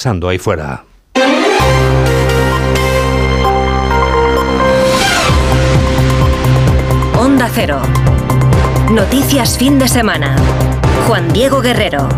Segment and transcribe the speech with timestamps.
[0.00, 0.82] pasando ahí fuera.
[7.18, 7.82] Onda Cero.
[8.90, 10.36] Noticias fin de semana.
[11.06, 12.08] Juan Diego Guerrero.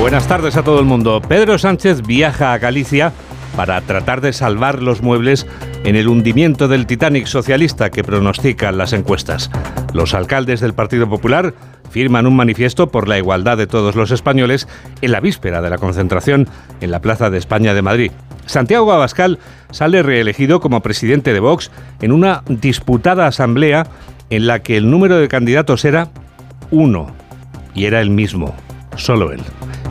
[0.00, 1.20] Buenas tardes a todo el mundo.
[1.20, 3.12] Pedro Sánchez viaja a Galicia
[3.54, 5.46] para tratar de salvar los muebles
[5.84, 9.50] en el hundimiento del Titanic socialista que pronostican las encuestas.
[9.92, 11.54] Los alcaldes del Partido Popular
[11.90, 14.68] firman un manifiesto por la igualdad de todos los españoles
[15.00, 16.48] en la víspera de la concentración
[16.80, 18.12] en la Plaza de España de Madrid.
[18.46, 19.38] Santiago Abascal
[19.70, 21.70] sale reelegido como presidente de Vox
[22.00, 23.86] en una disputada asamblea
[24.30, 26.08] en la que el número de candidatos era
[26.70, 27.14] uno
[27.74, 28.54] y era el mismo,
[28.96, 29.42] solo él.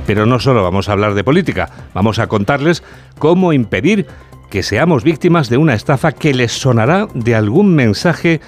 [0.08, 2.84] Pero no solo vamos a hablar de política, vamos a contarles
[3.20, 4.08] cómo impedir
[4.52, 8.41] que seamos víctimas de una estafa que les sonará de algún mensaje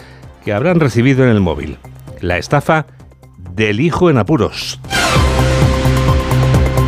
[0.43, 1.77] que habrán recibido en el móvil.
[2.19, 2.85] La estafa
[3.37, 4.81] del hijo en apuros.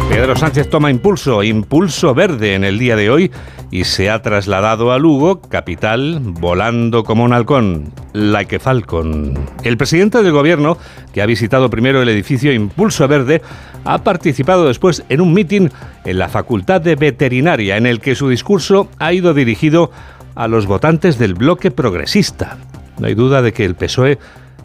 [0.10, 3.32] Pedro Sánchez toma impulso, impulso verde en el día de hoy
[3.72, 9.34] y se ha trasladado a Lugo, capital, volando como un halcón, like a falcon.
[9.64, 10.78] El presidente del gobierno,
[11.14, 13.42] que ha visitado primero el edificio Impulso Verde,
[13.86, 15.72] ha participado después en un mitin
[16.04, 19.92] en la Facultad de Veterinaria, en el que su discurso ha ido dirigido
[20.36, 22.58] a los votantes del bloque progresista.
[23.00, 24.20] No hay duda de que el PSOE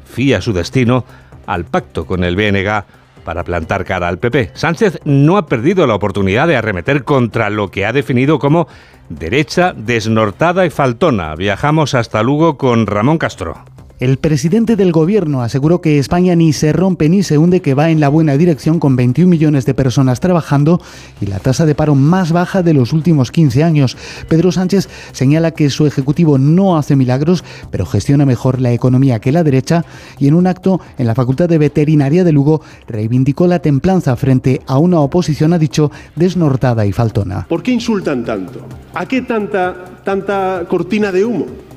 [0.04, 1.04] fía su destino
[1.46, 2.84] al pacto con el BNG
[3.24, 4.52] para plantar cara al PP.
[4.54, 8.66] Sánchez no ha perdido la oportunidad de arremeter contra lo que ha definido como
[9.08, 11.34] derecha desnortada y faltona.
[11.34, 13.64] Viajamos hasta Lugo con Ramón Castro.
[14.00, 17.90] El presidente del gobierno aseguró que España ni se rompe ni se hunde, que va
[17.90, 20.80] en la buena dirección con 21 millones de personas trabajando
[21.20, 23.98] y la tasa de paro más baja de los últimos 15 años.
[24.26, 29.32] Pedro Sánchez señala que su ejecutivo no hace milagros, pero gestiona mejor la economía que
[29.32, 29.84] la derecha
[30.18, 34.62] y en un acto en la Facultad de Veterinaria de Lugo reivindicó la templanza frente
[34.66, 37.44] a una oposición, ha dicho, desnortada y faltona.
[37.46, 38.60] ¿Por qué insultan tanto?
[38.94, 41.69] ¿A qué tanta, tanta cortina de humo?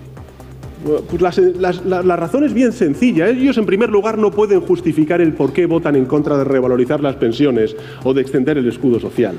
[0.83, 1.37] Pues
[1.85, 3.29] la, razón es bien sencilla.
[3.29, 7.01] Ellos, en primer lugar, no pueden justificar el por qué votan en contra de revalorizar
[7.01, 9.35] las pensiones o de extender el escudo social.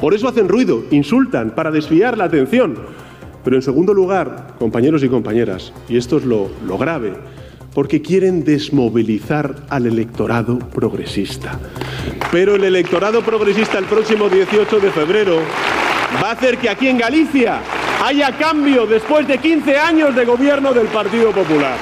[0.00, 2.76] Por eso hacen ruido, insultan, para desviar la atención.
[3.44, 7.12] Pero en segundo lugar, compañeros y compañeras, y esto es lo, lo grave,
[7.74, 11.60] porque quieren desmovilizar al electorado progresista.
[12.32, 15.38] Pero el electorado progresista el próximo 18 de febrero
[16.22, 17.60] va a hacer que aquí en Galicia
[18.04, 21.76] haya cambio después de 15 años de gobierno del Partido Popular.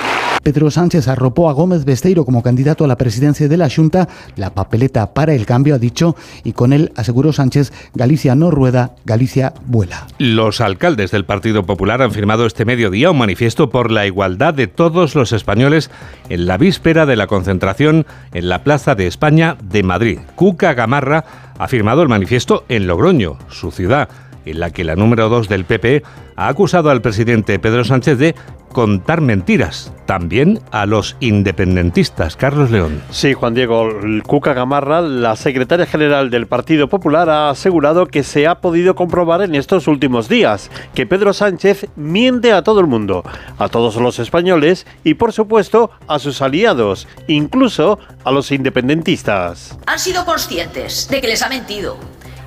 [0.44, 4.50] Pedro Sánchez arropó a Gómez Besteiro como candidato a la presidencia de la Junta, la
[4.50, 9.54] papeleta para el cambio ha dicho, y con él aseguró Sánchez, Galicia no rueda, Galicia
[9.66, 10.06] vuela.
[10.18, 14.66] Los alcaldes del Partido Popular han firmado este mediodía un manifiesto por la igualdad de
[14.66, 15.90] todos los españoles
[16.28, 20.18] en la víspera de la concentración en la Plaza de España de Madrid.
[20.36, 21.24] Cuca Gamarra
[21.58, 24.08] ha firmado el manifiesto en Logroño, su ciudad
[24.44, 26.02] en la que la número 2 del PP
[26.36, 28.34] ha acusado al presidente Pedro Sánchez de
[28.74, 32.36] contar mentiras, también a los independentistas.
[32.36, 33.00] Carlos León.
[33.10, 33.88] Sí, Juan Diego,
[34.26, 39.42] Cuca Gamarra, la secretaria general del Partido Popular, ha asegurado que se ha podido comprobar
[39.42, 43.22] en estos últimos días que Pedro Sánchez miente a todo el mundo,
[43.58, 49.78] a todos los españoles y, por supuesto, a sus aliados, incluso a los independentistas.
[49.86, 51.96] Han sido conscientes de que les ha mentido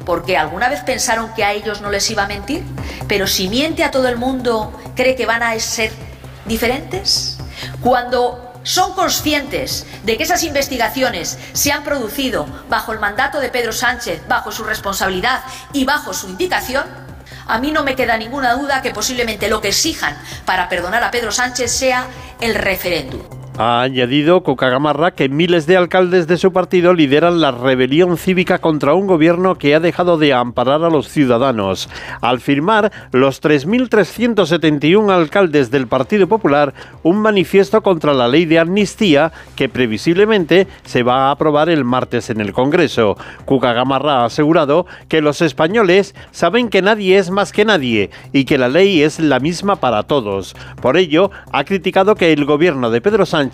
[0.08, 2.64] porque alguna vez pensaron que a ellos no les iba a mentir,
[3.10, 5.92] pero si miente a todo el mundo, ¿cree que van a ser
[6.46, 7.38] diferentes?
[7.82, 13.74] Cuando son conscientes de que esas investigaciones se han producido bajo el mandato de Pedro
[13.74, 16.86] Sánchez, bajo su responsabilidad y bajo su indicación,
[17.46, 21.12] a mí no me queda ninguna duda que posiblemente lo que exijan para perdonar a
[21.12, 22.08] Pedro Sánchez sea
[22.40, 23.37] el referéndum.
[23.60, 28.94] Ha añadido Gamarra que miles de alcaldes de su partido lideran la rebelión cívica contra
[28.94, 31.90] un gobierno que ha dejado de amparar a los ciudadanos.
[32.22, 39.32] Al firmar los 3.371 alcaldes del Partido Popular un manifiesto contra la ley de amnistía
[39.56, 43.18] que previsiblemente se va a aprobar el martes en el Congreso.
[43.48, 48.60] Gamarra ha asegurado que los españoles saben que nadie es más que nadie y que
[48.60, 50.56] la ley es la misma para todos.
[50.80, 53.47] Por ello, ha criticado que el gobierno de Pedro Sánchez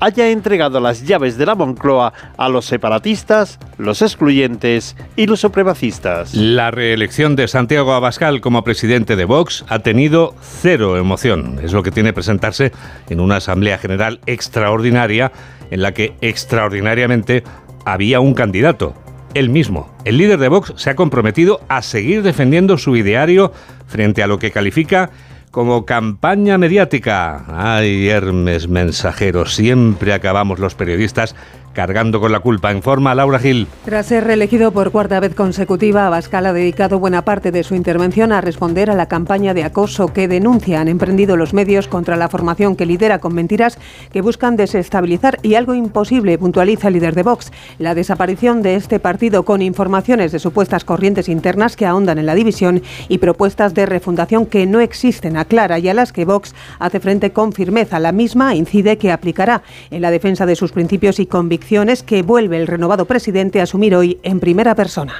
[0.00, 6.34] haya entregado las llaves de la Moncloa a los separatistas, los excluyentes y los supremacistas.
[6.34, 11.58] La reelección de Santiago Abascal como presidente de Vox ha tenido cero emoción.
[11.62, 12.72] Es lo que tiene presentarse
[13.08, 15.32] en una Asamblea General extraordinaria
[15.70, 17.44] en la que extraordinariamente
[17.84, 18.94] había un candidato,
[19.34, 19.94] él mismo.
[20.04, 23.52] El líder de Vox se ha comprometido a seguir defendiendo su ideario
[23.86, 25.10] frente a lo que califica
[25.50, 27.44] como campaña mediática.
[27.48, 31.34] Ay, Hermes mensajero, siempre acabamos los periodistas
[31.72, 32.70] cargando con la culpa.
[32.70, 33.66] En forma, Laura Gil.
[33.84, 38.32] Tras ser reelegido por cuarta vez consecutiva, Abascal ha dedicado buena parte de su intervención
[38.32, 42.28] a responder a la campaña de acoso que denuncia han emprendido los medios contra la
[42.28, 43.78] formación que lidera con mentiras
[44.12, 48.98] que buscan desestabilizar y algo imposible, puntualiza el líder de Vox, la desaparición de este
[48.98, 53.86] partido con informaciones de supuestas corrientes internas que ahondan en la división y propuestas de
[53.86, 57.98] refundación que no existen, aclara y a las que Vox hace frente con firmeza.
[57.98, 61.57] La misma incide que aplicará en la defensa de sus principios y convicciones
[62.04, 65.14] que vuelve el renovado presidente a asumir hoy en primera persona.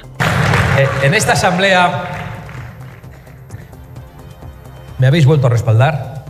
[0.77, 2.05] Eh, en esta asamblea
[4.97, 6.25] me habéis vuelto a respaldar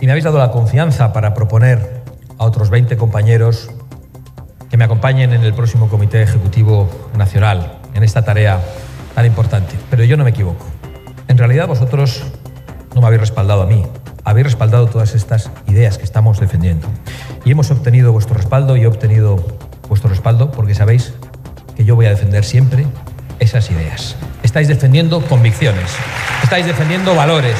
[0.00, 2.02] y me habéis dado la confianza para proponer
[2.38, 3.70] a otros 20 compañeros
[4.70, 8.60] que me acompañen en el próximo Comité Ejecutivo Nacional en esta tarea
[9.14, 9.74] tan importante.
[9.90, 10.66] Pero yo no me equivoco.
[11.28, 12.24] En realidad vosotros
[12.94, 13.84] no me habéis respaldado a mí,
[14.24, 16.88] habéis respaldado todas estas ideas que estamos defendiendo.
[17.46, 19.36] Y hemos obtenido vuestro respaldo y he obtenido
[19.88, 21.14] vuestro respaldo porque sabéis
[21.76, 22.84] que yo voy a defender siempre
[23.38, 24.16] esas ideas.
[24.42, 25.92] Estáis defendiendo convicciones,
[26.42, 27.54] estáis defendiendo valores,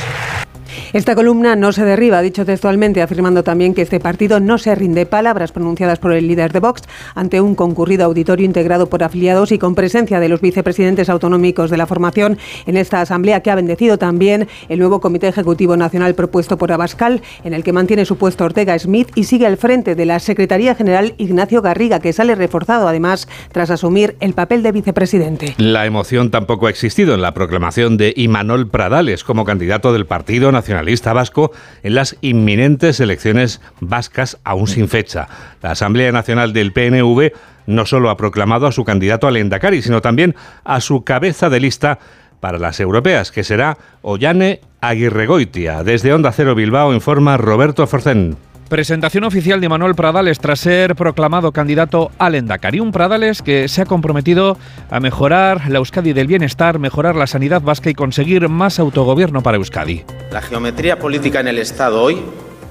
[0.93, 5.07] esta columna no se derriba, dicho textualmente, afirmando también que este partido no se rinde.
[5.07, 6.83] Palabras pronunciadas por el líder de Vox
[7.15, 11.77] ante un concurrido auditorio integrado por afiliados y con presencia de los vicepresidentes autonómicos de
[11.77, 16.59] la formación en esta asamblea que ha bendecido también el nuevo Comité Ejecutivo Nacional propuesto
[16.59, 20.07] por Abascal, en el que mantiene su puesto Ortega Smith y sigue al frente de
[20.07, 25.55] la Secretaría General Ignacio Garriga, que sale reforzado además tras asumir el papel de vicepresidente.
[25.59, 30.53] La emoción tampoco ha existido en la proclamación de Imanol Pradales como candidato del Partido
[30.53, 31.53] Nacional nacionalista vasco
[31.85, 35.29] en las inminentes elecciones vascas aún sin fecha.
[35.63, 37.31] La Asamblea Nacional del PNV
[37.67, 40.35] no solo ha proclamado a su candidato al Endacari, sino también
[40.65, 42.01] a su cabeza de lista
[42.41, 45.85] para las europeas, que será Ollane Aguirregoitia.
[45.85, 48.37] Desde Onda Cero Bilbao informa Roberto Forcén.
[48.69, 52.81] Presentación oficial de Manuel Pradales tras ser proclamado candidato al Endacari.
[52.81, 54.59] Un Pradales que se ha comprometido
[54.91, 59.59] a mejorar la Euskadi del bienestar, mejorar la sanidad vasca y conseguir más autogobierno para
[59.59, 60.05] Euskadi.
[60.33, 62.21] La geometría política en el Estado hoy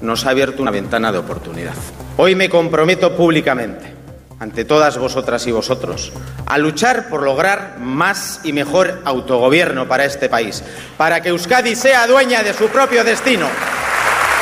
[0.02, 1.72] nos ha abierto una ventana de oportunidad.
[2.18, 3.94] Hoy me comprometo públicamente,
[4.38, 6.12] ante todas vosotras y vosotros,
[6.44, 10.62] a luchar por lograr más y mejor autogobierno para este país,
[10.98, 13.46] para que Euskadi sea dueña de su propio destino.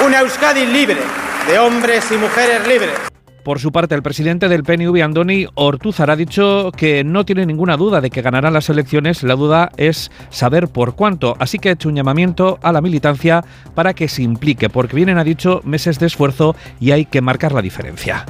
[0.04, 0.98] Una Euskadi libre
[1.46, 2.94] de hombres y mujeres libres.
[3.42, 7.76] Por su parte, el presidente del PNV, Andoni Ortuzar, ha dicho que no tiene ninguna
[7.76, 9.22] duda de que ganarán las elecciones.
[9.22, 11.36] La duda es saber por cuánto.
[11.38, 13.44] Así que ha hecho un llamamiento a la militancia
[13.74, 17.52] para que se implique, porque vienen, ha dicho, meses de esfuerzo y hay que marcar
[17.52, 18.24] la diferencia.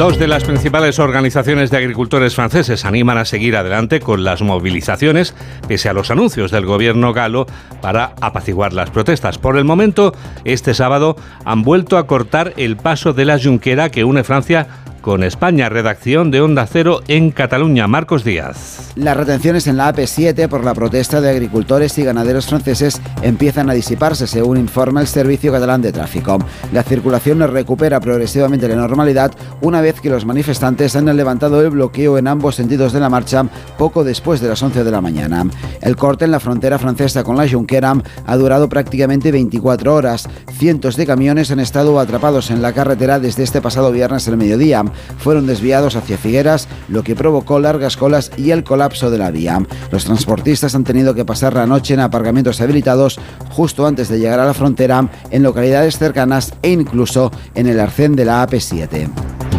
[0.00, 5.34] Dos de las principales organizaciones de agricultores franceses animan a seguir adelante con las movilizaciones,
[5.68, 7.44] pese a los anuncios del gobierno galo
[7.82, 9.36] para apaciguar las protestas.
[9.36, 10.14] Por el momento,
[10.46, 14.68] este sábado han vuelto a cortar el paso de la Junquera que une Francia
[15.00, 15.68] con España.
[15.68, 17.86] Redacción de Onda Cero en Cataluña.
[17.86, 18.92] Marcos Díaz.
[18.96, 23.74] Las retenciones en la AP7 por la protesta de agricultores y ganaderos franceses empiezan a
[23.74, 26.38] disiparse, según informa el Servicio Catalán de Tráfico.
[26.72, 29.32] La circulación recupera progresivamente la normalidad
[29.62, 33.44] una vez que los manifestantes han levantado el bloqueo en ambos sentidos de la marcha
[33.78, 35.46] poco después de las 11 de la mañana.
[35.80, 37.94] El corte en la frontera francesa con la Junquera
[38.26, 40.28] ha durado prácticamente 24 horas.
[40.52, 44.84] Cientos de camiones han estado atrapados en la carretera desde este pasado viernes al mediodía
[45.18, 49.60] fueron desviados hacia Figueras, lo que provocó largas colas y el colapso de la vía.
[49.90, 53.18] Los transportistas han tenido que pasar la noche en aparcamientos habilitados
[53.50, 58.16] justo antes de llegar a la frontera, en localidades cercanas e incluso en el arcén
[58.16, 59.08] de la AP7.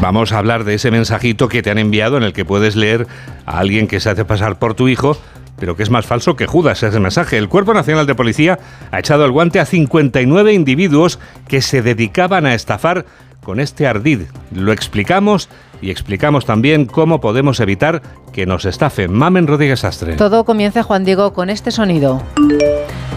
[0.01, 3.05] Vamos a hablar de ese mensajito que te han enviado en el que puedes leer
[3.45, 5.15] a alguien que se hace pasar por tu hijo
[5.61, 7.37] pero que es más falso que Judas ese mensaje.
[7.37, 8.57] El Cuerpo Nacional de Policía
[8.89, 13.05] ha echado el guante a 59 individuos que se dedicaban a estafar
[13.43, 14.21] con este ardid.
[14.55, 15.49] Lo explicamos
[15.79, 18.01] y explicamos también cómo podemos evitar
[18.33, 19.07] que nos estafe.
[19.07, 20.15] Mamen Rodríguez Astre.
[20.15, 22.23] Todo comienza, Juan Diego, con este sonido.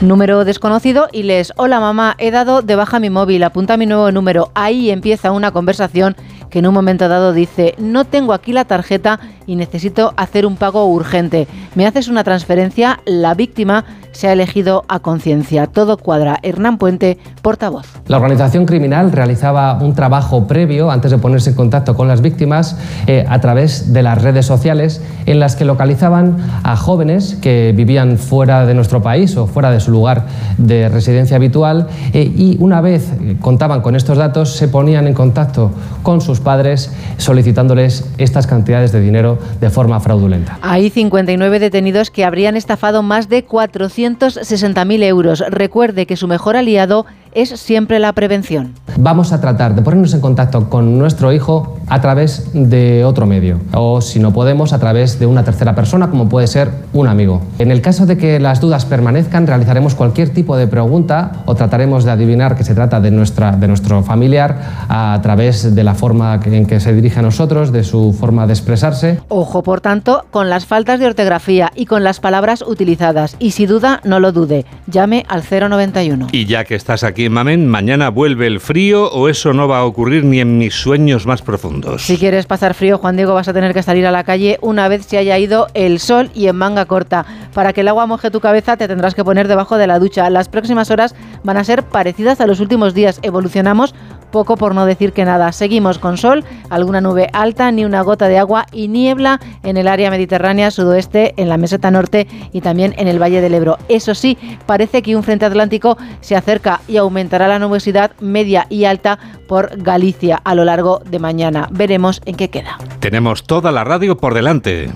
[0.02, 4.12] Número desconocido y les, hola mamá, he dado de baja mi móvil, apunta mi nuevo
[4.12, 4.50] número.
[4.54, 6.14] Ahí empieza una conversación
[6.54, 10.54] que en un momento dado dice, no tengo aquí la tarjeta y necesito hacer un
[10.54, 11.48] pago urgente.
[11.74, 13.00] ¿Me haces una transferencia?
[13.06, 15.66] La víctima se ha elegido a conciencia.
[15.66, 16.38] Todo cuadra.
[16.42, 17.86] Hernán Puente, portavoz.
[18.06, 22.78] La organización criminal realizaba un trabajo previo antes de ponerse en contacto con las víctimas
[23.06, 28.18] eh, a través de las redes sociales en las que localizaban a jóvenes que vivían
[28.18, 30.26] fuera de nuestro país o fuera de su lugar
[30.58, 35.72] de residencia habitual eh, y una vez contaban con estos datos se ponían en contacto
[36.02, 40.58] con sus padres solicitándoles estas cantidades de dinero de forma fraudulenta.
[40.62, 45.42] Hay 59 detenidos que habrían estafado más de 400 160.000 euros.
[45.48, 48.74] Recuerde que su mejor aliado es siempre la prevención.
[48.96, 53.60] Vamos a tratar de ponernos en contacto con nuestro hijo a través de otro medio
[53.72, 57.42] o si no podemos a través de una tercera persona como puede ser un amigo.
[57.58, 62.04] En el caso de que las dudas permanezcan realizaremos cualquier tipo de pregunta o trataremos
[62.04, 66.40] de adivinar que se trata de, nuestra, de nuestro familiar a través de la forma
[66.44, 69.20] en que se dirige a nosotros, de su forma de expresarse.
[69.28, 73.36] Ojo, por tanto, con las faltas de ortografía y con las palabras utilizadas.
[73.38, 74.64] Y si duda, no lo dude.
[74.86, 76.28] Llame al 091.
[76.32, 79.84] Y ya que estás aquí, Mamen, mañana vuelve el frío o eso no va a
[79.84, 82.02] ocurrir ni en mis sueños más profundos.
[82.02, 84.88] Si quieres pasar frío, Juan Diego, vas a tener que salir a la calle una
[84.88, 87.26] vez se haya ido el sol y en manga corta.
[87.52, 90.28] Para que el agua moje tu cabeza, te tendrás que poner debajo de la ducha.
[90.30, 93.20] Las próximas horas van a ser parecidas a los últimos días.
[93.22, 93.94] Evolucionamos
[94.34, 95.52] poco por no decir que nada.
[95.52, 99.86] Seguimos con sol, alguna nube alta, ni una gota de agua y niebla en el
[99.86, 103.78] área mediterránea sudoeste, en la meseta norte y también en el Valle del Ebro.
[103.88, 104.36] Eso sí,
[104.66, 109.70] parece que un frente atlántico se acerca y aumentará la nubosidad media y alta por
[109.80, 111.68] Galicia a lo largo de mañana.
[111.70, 112.76] Veremos en qué queda.
[112.98, 114.90] Tenemos toda la radio por delante.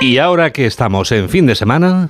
[0.00, 2.08] Y ahora que estamos en fin de semana...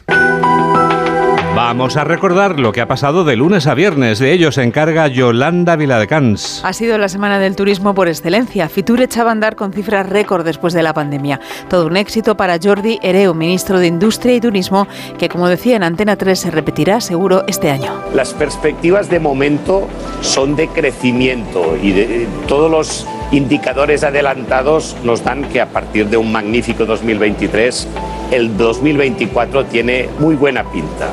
[1.63, 4.19] Vamos a recordar lo que ha pasado de lunes a viernes.
[4.19, 6.63] De ello se encarga Yolanda Viladecans.
[6.65, 8.71] Ha sido la semana del turismo por excelencia.
[8.71, 11.39] Fitur echaba a andar con cifras récord después de la pandemia.
[11.69, 14.89] Todo un éxito para Jordi Ereu, ministro de Industria y Turismo,
[15.19, 17.93] que como decía en Antena 3 se repetirá seguro este año.
[18.15, 19.87] Las perspectivas de momento
[20.23, 26.17] son de crecimiento y de todos los indicadores adelantados nos dan que a partir de
[26.17, 27.87] un magnífico 2023,
[28.31, 31.11] el 2024 tiene muy buena pinta.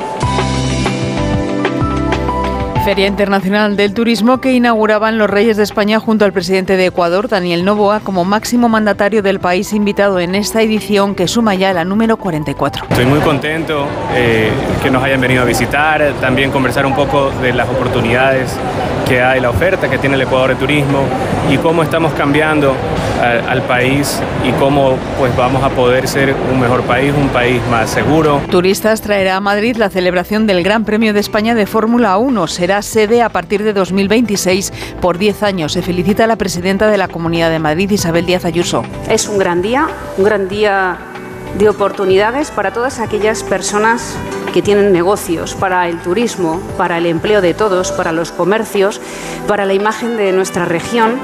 [2.84, 7.28] Feria Internacional del Turismo que inauguraban los Reyes de España junto al presidente de Ecuador,
[7.28, 11.84] Daniel Novoa, como máximo mandatario del país invitado en esta edición que suma ya la
[11.84, 12.86] número 44.
[12.88, 14.50] Estoy muy contento eh,
[14.82, 18.54] que nos hayan venido a visitar, también conversar un poco de las oportunidades
[19.06, 21.04] que hay, la oferta que tiene el Ecuador de turismo
[21.50, 22.74] y cómo estamos cambiando
[23.22, 27.60] al, al país y cómo pues vamos a poder ser un mejor país, un país
[27.70, 28.40] más seguro.
[28.50, 32.46] Turistas traerá a Madrid la celebración del Gran Premio de España de Fórmula 1.
[32.48, 35.72] Será sede a partir de 2026 por 10 años.
[35.72, 38.84] Se felicita a la presidenta de la Comunidad de Madrid, Isabel Díaz Ayuso.
[39.08, 40.98] Es un gran día, un gran día
[41.58, 44.14] de oportunidades para todas aquellas personas
[44.52, 49.00] que tienen negocios, para el turismo, para el empleo de todos, para los comercios,
[49.46, 51.18] para la imagen de nuestra región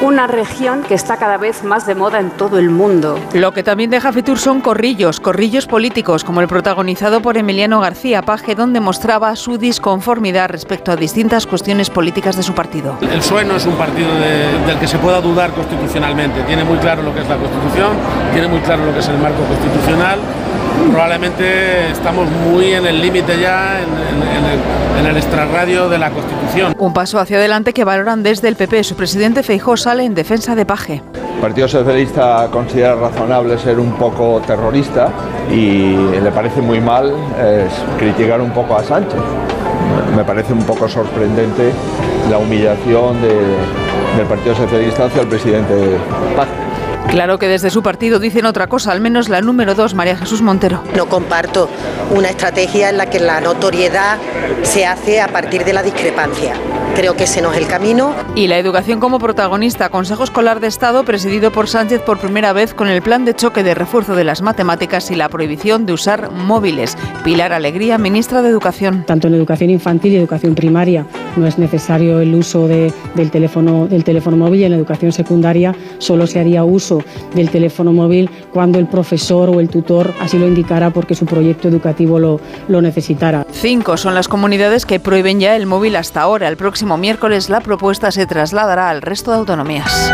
[0.00, 3.18] una región que está cada vez más de moda en todo el mundo.
[3.32, 8.22] Lo que también deja Fitur son corrillos, corrillos políticos, como el protagonizado por Emiliano García
[8.22, 12.96] Paje, donde mostraba su disconformidad respecto a distintas cuestiones políticas de su partido.
[13.00, 16.42] El PSOE no es un partido de, del que se pueda dudar constitucionalmente.
[16.42, 17.96] Tiene muy claro lo que es la Constitución,
[18.32, 20.18] tiene muy claro lo que es el marco constitucional.
[20.90, 25.98] Probablemente estamos muy en el límite ya, en, en, en, el, en el extrarradio de
[25.98, 26.74] la Constitución.
[26.78, 28.84] Un paso hacia adelante que valoran desde el PP.
[28.84, 31.02] Su presidente Feijó sale en defensa de Paje.
[31.14, 35.08] El Partido Socialista considera razonable ser un poco terrorista
[35.50, 37.68] y le parece muy mal eh,
[37.98, 39.20] criticar un poco a Sánchez.
[40.16, 41.70] Me parece un poco sorprendente
[42.28, 43.28] la humillación de,
[44.16, 45.74] del Partido Socialista hacia el presidente
[46.36, 46.67] Paje.
[47.08, 50.42] Claro que desde su partido dicen otra cosa, al menos la número dos, María Jesús
[50.42, 50.82] Montero.
[50.94, 51.68] No comparto
[52.10, 54.18] una estrategia en la que la notoriedad
[54.62, 56.54] se hace a partir de la discrepancia.
[56.98, 58.12] Creo que ese no es el camino.
[58.34, 62.74] Y la educación como protagonista, Consejo Escolar de Estado presidido por Sánchez por primera vez
[62.74, 66.32] con el plan de choque de refuerzo de las matemáticas y la prohibición de usar
[66.32, 66.98] móviles.
[67.22, 69.04] Pilar Alegría, ministra de Educación.
[69.06, 73.86] Tanto en educación infantil y educación primaria no es necesario el uso de, del, teléfono,
[73.86, 77.00] del teléfono móvil y en la educación secundaria solo se haría uso
[77.32, 81.68] del teléfono móvil cuando el profesor o el tutor así lo indicara porque su proyecto
[81.68, 83.46] educativo lo, lo necesitara.
[83.52, 86.48] Cinco son las comunidades que prohíben ya el móvil hasta ahora.
[86.48, 90.12] El próximo miércoles la propuesta se trasladará al resto de autonomías.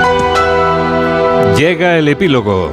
[1.56, 2.72] Llega el epílogo.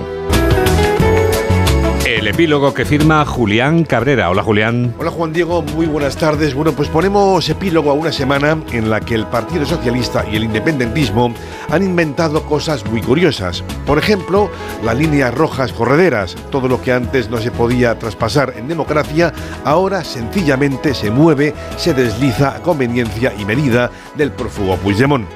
[2.21, 4.29] El epílogo que firma Julián Cabrera.
[4.29, 4.93] Hola Julián.
[4.99, 6.53] Hola Juan Diego, muy buenas tardes.
[6.53, 10.43] Bueno, pues ponemos epílogo a una semana en la que el Partido Socialista y el
[10.43, 11.33] independentismo
[11.71, 13.63] han inventado cosas muy curiosas.
[13.87, 14.51] Por ejemplo,
[14.83, 16.35] las líneas rojas correderas.
[16.51, 19.33] Todo lo que antes no se podía traspasar en democracia,
[19.65, 25.27] ahora sencillamente se mueve, se desliza a conveniencia y medida del prófugo Puigdemont.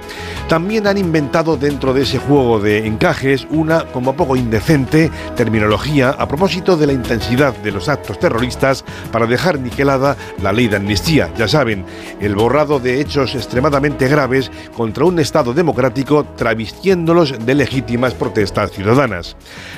[0.48, 6.27] También han inventado dentro de ese juego de encajes una como poco indecente terminología a
[6.27, 11.32] propósito de la intensidad de los actos terroristas para dejar niquelada la ley de amnistía.
[11.38, 11.86] Ya saben,
[12.20, 19.36] el borrado de hechos extremadamente graves contra un Estado democrático travestiéndolos de legítimas protestas ciudadanas.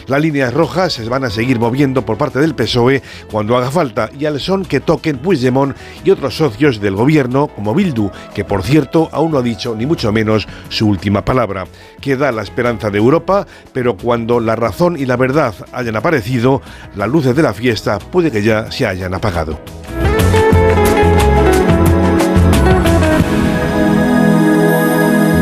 [0.07, 3.01] Las líneas rojas se van a seguir moviendo por parte del PSOE
[3.31, 7.73] cuando haga falta y al son que toquen Puigdemont y otros socios del gobierno como
[7.73, 11.65] Bildu, que por cierto aún no ha dicho ni mucho menos su última palabra.
[12.01, 16.61] Queda la esperanza de Europa, pero cuando la razón y la verdad hayan aparecido,
[16.95, 19.59] las luces de la fiesta puede que ya se hayan apagado.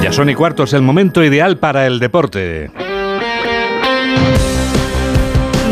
[0.02, 2.70] Ya son y cuartos el momento ideal para el deporte.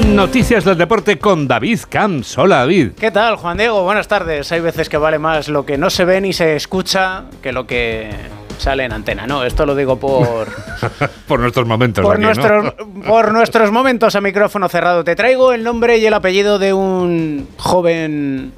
[0.08, 2.38] Noticias del deporte con David Camps.
[2.38, 2.92] Hola David.
[3.00, 3.84] ¿Qué tal, Juan Diego?
[3.84, 4.52] Buenas tardes.
[4.52, 7.66] Hay veces que vale más lo que no se ve ni se escucha que lo
[7.66, 8.10] que
[8.58, 9.28] sale en antena.
[9.28, 10.48] No, esto lo digo por...
[11.28, 12.04] por nuestros momentos.
[12.04, 12.28] Por, aquí, ¿no?
[12.28, 12.74] nuestros,
[13.06, 15.04] por nuestros momentos a micrófono cerrado.
[15.04, 18.54] Te traigo el nombre y el apellido de un joven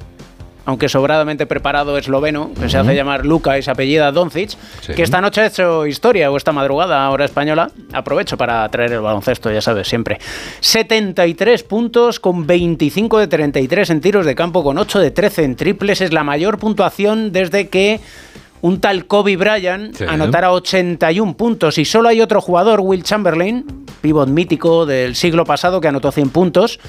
[0.66, 4.50] aunque sobradamente preparado esloveno, que se hace llamar Luka y se apellida Doncic,
[4.80, 4.94] Sí.
[4.94, 7.70] que esta noche ha hecho historia, o esta madrugada, hora española.
[7.92, 10.18] Aprovecho para traer el baloncesto, ya sabes, siempre.
[10.60, 15.54] 73 puntos con 25 de 33 en tiros de campo, con 8 de 13 en
[15.54, 16.00] triples.
[16.00, 18.00] Es la mayor puntuación desde que
[18.62, 20.04] un tal Kobe Bryant Sí.
[20.08, 21.78] anotara 81 puntos.
[21.78, 23.64] Y solo hay otro jugador, Will Chamberlain,
[24.00, 26.80] pivot mítico del siglo pasado, que anotó 100 puntos,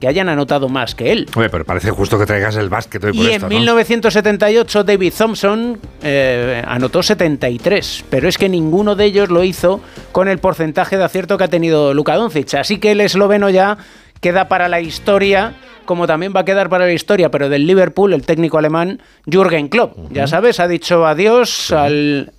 [0.00, 1.28] que hayan anotado más que él.
[1.36, 3.58] Oye, pero parece justo que traigas el básquet hoy por Y esto, en ¿no?
[3.58, 10.26] 1978 David Thompson eh, anotó 73, pero es que ninguno de ellos lo hizo con
[10.28, 12.54] el porcentaje de acierto que ha tenido Luka Doncic.
[12.54, 13.78] Así que el esloveno ya
[14.22, 18.14] queda para la historia, como también va a quedar para la historia, pero del Liverpool,
[18.14, 19.96] el técnico alemán Jürgen Klopp.
[20.10, 22.32] Ya sabes, ha dicho adiós al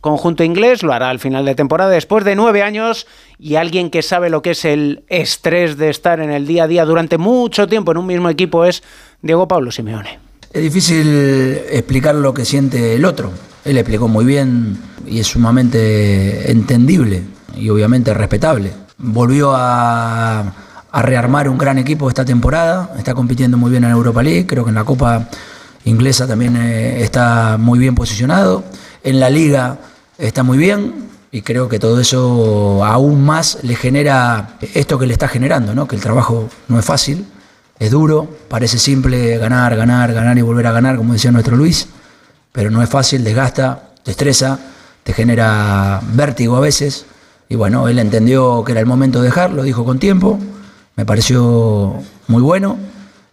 [0.00, 3.06] conjunto inglés, lo hará al final de temporada después de nueve años
[3.38, 6.68] y alguien que sabe lo que es el estrés de estar en el día a
[6.68, 8.82] día durante mucho tiempo en un mismo equipo es
[9.20, 10.18] Diego Pablo Simeone.
[10.52, 13.32] Es difícil explicar lo que siente el otro.
[13.66, 17.22] Él explicó muy bien y es sumamente entendible
[17.54, 18.72] y obviamente respetable.
[18.96, 20.54] Volvió a,
[20.90, 24.64] a rearmar un gran equipo esta temporada, está compitiendo muy bien en Europa League, creo
[24.64, 25.28] que en la Copa
[25.84, 28.64] inglesa también eh, está muy bien posicionado,
[29.02, 29.78] en la liga
[30.16, 35.12] está muy bien y creo que todo eso aún más le genera esto que le
[35.12, 35.86] está generando, ¿no?
[35.86, 37.26] que el trabajo no es fácil,
[37.78, 41.88] es duro, parece simple ganar, ganar, ganar y volver a ganar, como decía nuestro Luis,
[42.50, 44.58] pero no es fácil, desgasta, te estresa,
[45.04, 47.06] te genera vértigo a veces.
[47.48, 50.38] Y bueno, él entendió que era el momento de dejar, lo dijo con tiempo,
[50.98, 51.94] me pareció
[52.26, 52.76] muy bueno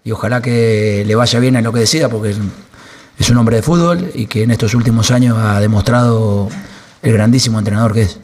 [0.04, 2.36] y ojalá que le vaya bien en lo que decida, porque
[3.18, 6.48] es, un hombre de fútbol y que en estos últimos años ha demostrado
[7.02, 8.20] el grandísimo entrenador que es.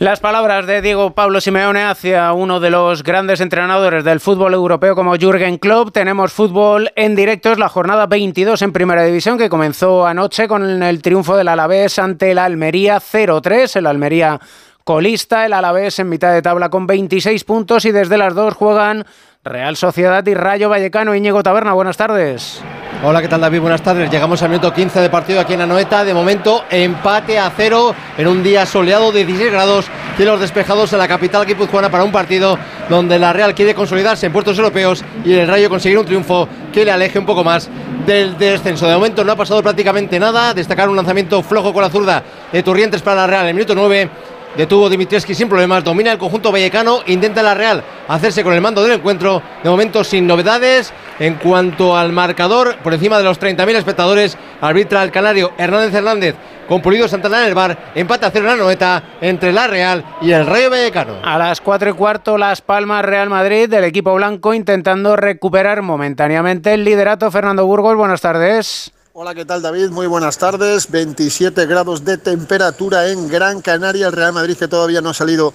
[0.00, 4.96] Las palabras de Diego Pablo Simeone hacia uno de los grandes entrenadores del fútbol europeo
[4.96, 5.92] como Jürgen Klopp.
[5.92, 10.82] Tenemos fútbol en directo, es la jornada 22 en Primera División que comenzó anoche con
[10.82, 13.76] el triunfo del Alavés ante el Almería 0-3.
[13.76, 14.40] El Almería
[14.84, 19.06] colista, el Alavés en mitad de tabla con 26 puntos y desde las dos juegan
[19.42, 21.14] Real Sociedad y Rayo Vallecano.
[21.14, 22.62] Íñigo Taberna, buenas tardes.
[23.02, 23.60] Hola, ¿qué tal David?
[23.60, 24.10] Buenas tardes.
[24.10, 26.04] Llegamos al minuto 15 de partido aquí en Anoeta.
[26.04, 30.98] De momento, empate a cero en un día soleado de 16 grados, cielos despejados en
[30.98, 35.34] la capital guipuzcoana para un partido donde la Real quiere consolidarse en puestos europeos y
[35.34, 37.68] el Rayo conseguir un triunfo que le aleje un poco más
[38.06, 38.86] del descenso.
[38.86, 40.54] De momento no ha pasado prácticamente nada.
[40.54, 43.74] Destacar un lanzamiento flojo con la zurda de Turrientes para la Real en el minuto
[43.74, 44.10] 9.
[44.56, 48.82] Detuvo Dimitrievski sin problemas, domina el conjunto vallecano, intenta la Real hacerse con el mando
[48.82, 49.42] del encuentro.
[49.62, 50.92] De momento sin novedades.
[51.18, 56.34] En cuanto al marcador, por encima de los 30.000 espectadores, arbitra el canario Hernández Hernández
[56.68, 57.92] con Pulido Santana en el bar.
[57.94, 61.18] Empate a cero en la noeta entre la Real y el Rayo Vallecano.
[61.22, 66.74] A las 4 y cuarto, Las Palmas Real Madrid, del equipo blanco, intentando recuperar momentáneamente
[66.74, 67.30] el liderato.
[67.30, 68.92] Fernando Burgos, buenas tardes.
[69.16, 69.90] Hola, ¿qué tal David?
[69.90, 70.90] Muy buenas tardes.
[70.90, 74.08] 27 grados de temperatura en Gran Canaria.
[74.08, 75.54] El Real Madrid que todavía no ha salido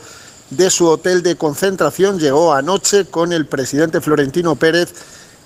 [0.50, 2.20] de su hotel de concentración.
[2.20, 4.94] Llegó anoche con el presidente Florentino Pérez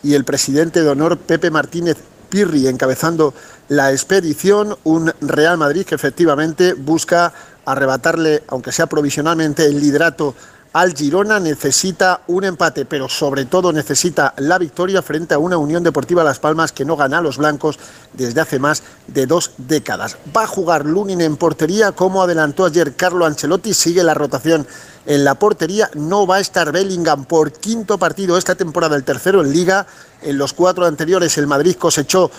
[0.03, 1.97] y el presidente de honor Pepe Martínez
[2.29, 3.33] Pirri encabezando
[3.67, 4.77] la expedición.
[4.83, 7.33] Un Real Madrid que efectivamente busca
[7.65, 10.35] arrebatarle, aunque sea provisionalmente, el liderato
[10.73, 15.83] al Girona necesita un empate, pero sobre todo necesita la victoria frente a una Unión
[15.83, 17.77] Deportiva Las Palmas que no gana a los blancos
[18.13, 20.17] desde hace más de dos décadas.
[20.35, 24.67] Va a jugar Lunin en portería, como adelantó ayer Carlo Ancelotti, sigue la rotación
[25.05, 29.41] en la portería, no va a estar Bellingham por quinto partido esta temporada, el tercero
[29.41, 29.85] en liga,
[30.21, 32.31] en los cuatro anteriores el Madrid cosechó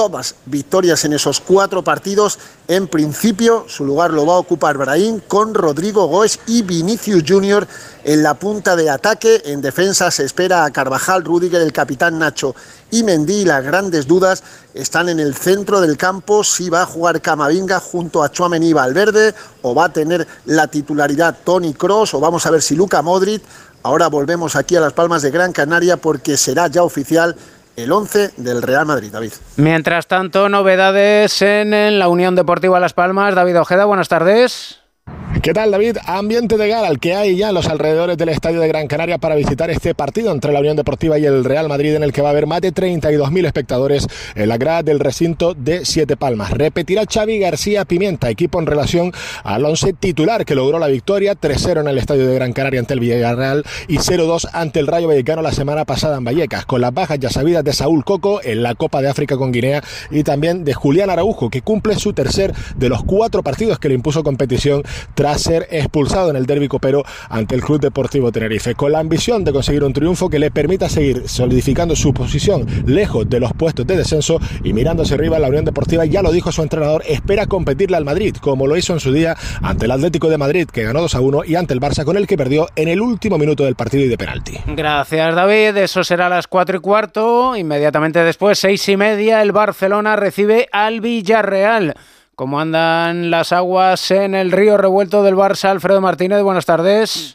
[0.00, 2.38] todas victorias en esos cuatro partidos.
[2.68, 7.68] En principio, su lugar lo va a ocupar Brahim con Rodrigo Goes y Vinicius Junior
[8.02, 9.42] en la punta de ataque.
[9.44, 12.54] En defensa se espera a Carvajal, Rudiger, el capitán Nacho
[12.90, 13.44] y Mendy.
[13.44, 16.44] Las grandes dudas están en el centro del campo.
[16.44, 21.36] Si va a jugar Camavinga junto a Chuamení Valverde o va a tener la titularidad
[21.44, 23.42] Tony Cross o vamos a ver si Luca Modric.
[23.82, 27.36] Ahora volvemos aquí a Las Palmas de Gran Canaria porque será ya oficial
[27.80, 29.32] el 11 del Real Madrid, David.
[29.56, 33.34] Mientras tanto, novedades en la Unión Deportiva Las Palmas.
[33.34, 34.79] David Ojeda, buenas tardes.
[35.42, 35.96] ¿Qué tal, David?
[36.04, 39.16] Ambiente de gala, el que hay ya en los alrededores del Estadio de Gran Canaria
[39.16, 42.20] para visitar este partido entre la Unión Deportiva y el Real Madrid, en el que
[42.20, 46.50] va a haber más de 32.000 espectadores en la grada del recinto de Siete Palmas.
[46.50, 51.80] Repetirá Xavi García Pimienta, equipo en relación al once titular que logró la victoria 3-0
[51.80, 55.40] en el Estadio de Gran Canaria ante el Villarreal y 0-2 ante el Rayo Vallecano
[55.40, 58.74] la semana pasada en Vallecas, con las bajas ya sabidas de Saúl Coco en la
[58.74, 62.90] Copa de África con Guinea y también de Julián Araujo, que cumple su tercer de
[62.90, 64.82] los cuatro partidos que le impuso competición
[65.14, 69.44] tras ser expulsado en el derbi copero ante el Club Deportivo Tenerife, con la ambición
[69.44, 73.86] de conseguir un triunfo que le permita seguir solidificando su posición lejos de los puestos
[73.86, 77.46] de descenso y mirando hacia arriba la Unión Deportiva, ya lo dijo su entrenador, espera
[77.46, 80.82] competirle al Madrid, como lo hizo en su día ante el Atlético de Madrid, que
[80.82, 83.38] ganó 2 a 1, y ante el Barça, con el que perdió en el último
[83.38, 84.58] minuto del partido y de penalti.
[84.66, 85.76] Gracias, David.
[85.76, 87.56] Eso será a las 4 y cuarto.
[87.56, 91.94] Inmediatamente después, seis y media, el Barcelona recibe al Villarreal.
[92.40, 95.68] ¿Cómo andan las aguas en el río revuelto del Barça?
[95.68, 97.34] Alfredo Martínez, buenas tardes.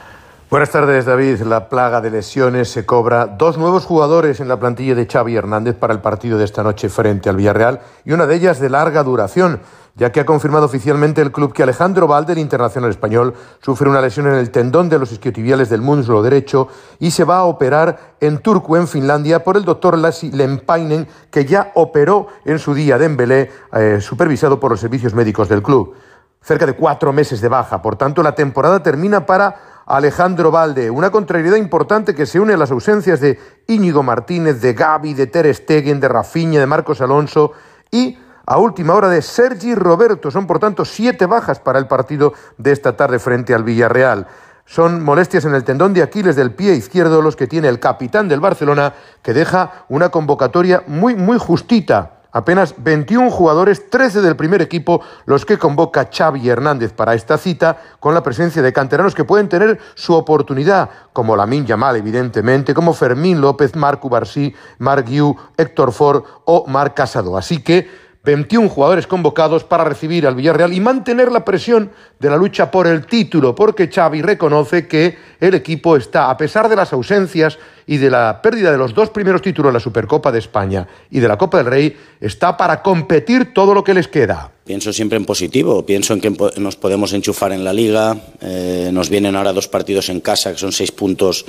[0.49, 1.41] Buenas tardes, David.
[1.41, 3.27] La plaga de lesiones se cobra.
[3.27, 6.89] Dos nuevos jugadores en la plantilla de Xavi Hernández para el partido de esta noche
[6.89, 9.59] frente al Villarreal y una de ellas de larga duración
[9.95, 14.01] ya que ha confirmado oficialmente el club que Alejandro Valde, el internacional español, sufre una
[14.01, 16.67] lesión en el tendón de los isquiotibiales del muslo derecho
[16.99, 21.45] y se va a operar en Turku, en Finlandia, por el doctor Lassi Lempainen, que
[21.45, 25.93] ya operó en su día de Embelé, eh, supervisado por los servicios médicos del club.
[26.41, 29.55] Cerca de cuatro meses de baja, por tanto, la temporada termina para
[29.85, 34.73] Alejandro Valde, una contrariedad importante que se une a las ausencias de Íñigo Martínez, de
[34.73, 37.53] Gaby, de Ter Stegen, de Rafinha, de Marcos Alonso
[37.91, 40.31] y a última hora de Sergi Roberto.
[40.31, 44.27] Son, por tanto, siete bajas para el partido de esta tarde frente al Villarreal.
[44.65, 48.27] Son molestias en el tendón de Aquiles del pie izquierdo los que tiene el capitán
[48.27, 52.11] del Barcelona, que deja una convocatoria muy, muy justita.
[52.31, 57.77] Apenas 21 jugadores, 13 del primer equipo, los que convoca Xavi Hernández para esta cita,
[58.01, 62.91] con la presencia de canteranos que pueden tener su oportunidad, como Lamin Yamal, evidentemente, como
[62.93, 67.37] Fermín López, Marco Barcí, Marc Guiu, Héctor Ford o Marc Casado.
[67.37, 72.37] Así que 21 jugadores convocados para recibir al Villarreal y mantener la presión de la
[72.37, 76.91] lucha por el título, porque Xavi reconoce que el equipo está, a pesar de las
[76.91, 80.87] ausencias y de la pérdida de los dos primeros títulos de la Supercopa de España
[81.11, 84.51] y de la Copa del Rey, está para competir todo lo que les queda.
[84.65, 89.09] Pienso siempre en positivo, pienso en que nos podemos enchufar en la liga, eh, nos
[89.09, 91.45] vienen ahora dos partidos en casa que son seis puntos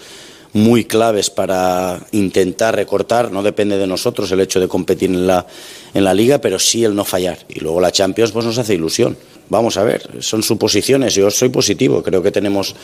[0.57, 3.31] muy claves para intentar recortar.
[3.31, 5.47] No depende de nosotros el hecho de competir en la,
[5.93, 7.39] en la liga, pero sí el no fallar.
[7.49, 9.17] Y luego la Champions pues nos hace ilusión.
[9.49, 11.15] Vamos a ver, son suposiciones.
[11.15, 12.75] Yo soy positivo, creo que tenemos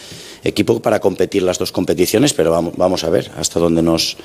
[0.45, 4.17] equipo para competir las dos competiciones, pero vamos, a ver hasta dónde nos,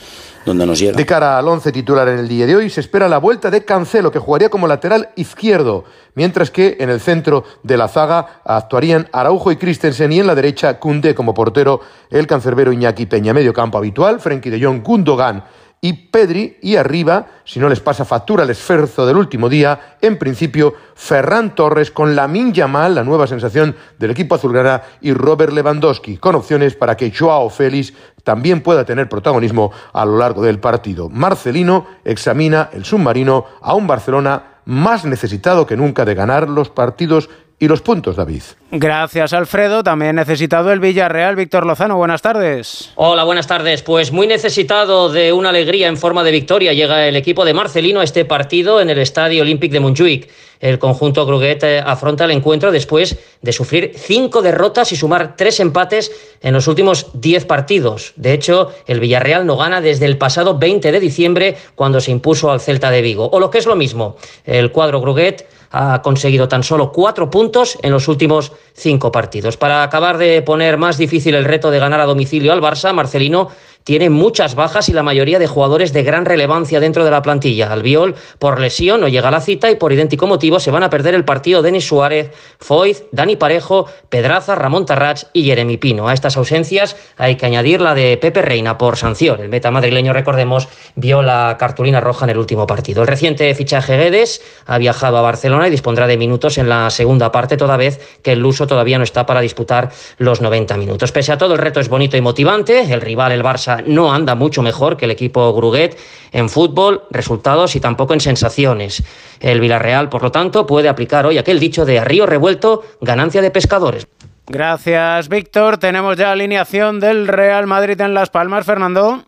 [0.46, 0.96] dónde nos llega.
[0.96, 3.66] De cara al once titular en el día de hoy, se espera la vuelta de
[3.66, 9.10] Cancelo, que jugaría como lateral izquierdo, mientras que en el centro de la zaga actuarían
[9.12, 13.34] Araujo y Christensen y en la derecha Kunde como portero, el cancerbero Iñaki Peña.
[13.34, 15.44] Medio campo habitual, Frenkie de Jong, Gundogan
[15.80, 20.18] y Pedri, y arriba, si no les pasa factura el esfuerzo del último día, en
[20.18, 26.18] principio, Ferran Torres con la Yamal, la nueva sensación del equipo azulgrana, y Robert Lewandowski,
[26.18, 31.10] con opciones para que Joao Félix también pueda tener protagonismo a lo largo del partido.
[31.10, 37.30] Marcelino examina el submarino a un Barcelona más necesitado que nunca de ganar los partidos
[37.60, 38.44] y los puntos, David.
[38.70, 39.84] Gracias, Alfredo.
[39.84, 41.36] También necesitado el Villarreal.
[41.36, 42.92] Víctor Lozano, buenas tardes.
[42.96, 43.82] Hola, buenas tardes.
[43.82, 48.02] Pues muy necesitado de una alegría en forma de victoria llega el equipo de Marcelino
[48.02, 50.30] a este partido en el Estadio Olímpic de Montjuic.
[50.60, 55.60] El conjunto Gruguet eh, afronta el encuentro después de sufrir cinco derrotas y sumar tres
[55.60, 58.14] empates en los últimos diez partidos.
[58.16, 62.52] De hecho, el Villarreal no gana desde el pasado 20 de diciembre cuando se impuso
[62.52, 63.30] al Celta de Vigo.
[63.32, 67.78] O lo que es lo mismo, el cuadro Gruguet ha conseguido tan solo cuatro puntos
[67.82, 69.58] en los últimos cinco partidos.
[69.58, 73.50] Para acabar de poner más difícil el reto de ganar a domicilio al Barça, Marcelino
[73.88, 77.72] tiene muchas bajas y la mayoría de jugadores de gran relevancia dentro de la plantilla.
[77.72, 80.90] Albiol, por lesión, no llega a la cita y por idéntico motivo se van a
[80.90, 86.10] perder el partido Denis Suárez, Foyz, Dani Parejo, Pedraza, Ramón Tarrach y Jeremy Pino.
[86.10, 89.40] A estas ausencias hay que añadir la de Pepe Reina por sanción.
[89.40, 93.04] El meta madrileño, recordemos, vio la cartulina roja en el último partido.
[93.04, 97.32] El reciente fichaje Guedes ha viajado a Barcelona y dispondrá de minutos en la segunda
[97.32, 101.14] parte, toda vez que el luso todavía no está para disputar los 90 minutos.
[101.14, 102.82] Pese a todo, el reto es bonito y motivante.
[102.94, 105.98] El rival, el Barça, no anda mucho mejor que el equipo Gruguet
[106.32, 109.04] en fútbol, resultados y tampoco en sensaciones.
[109.40, 113.42] El Villarreal, por lo tanto, puede aplicar hoy aquel dicho de a río revuelto, ganancia
[113.42, 114.08] de pescadores.
[114.48, 115.78] Gracias, Víctor.
[115.78, 119.24] Tenemos ya alineación del Real Madrid en Las Palmas, Fernando.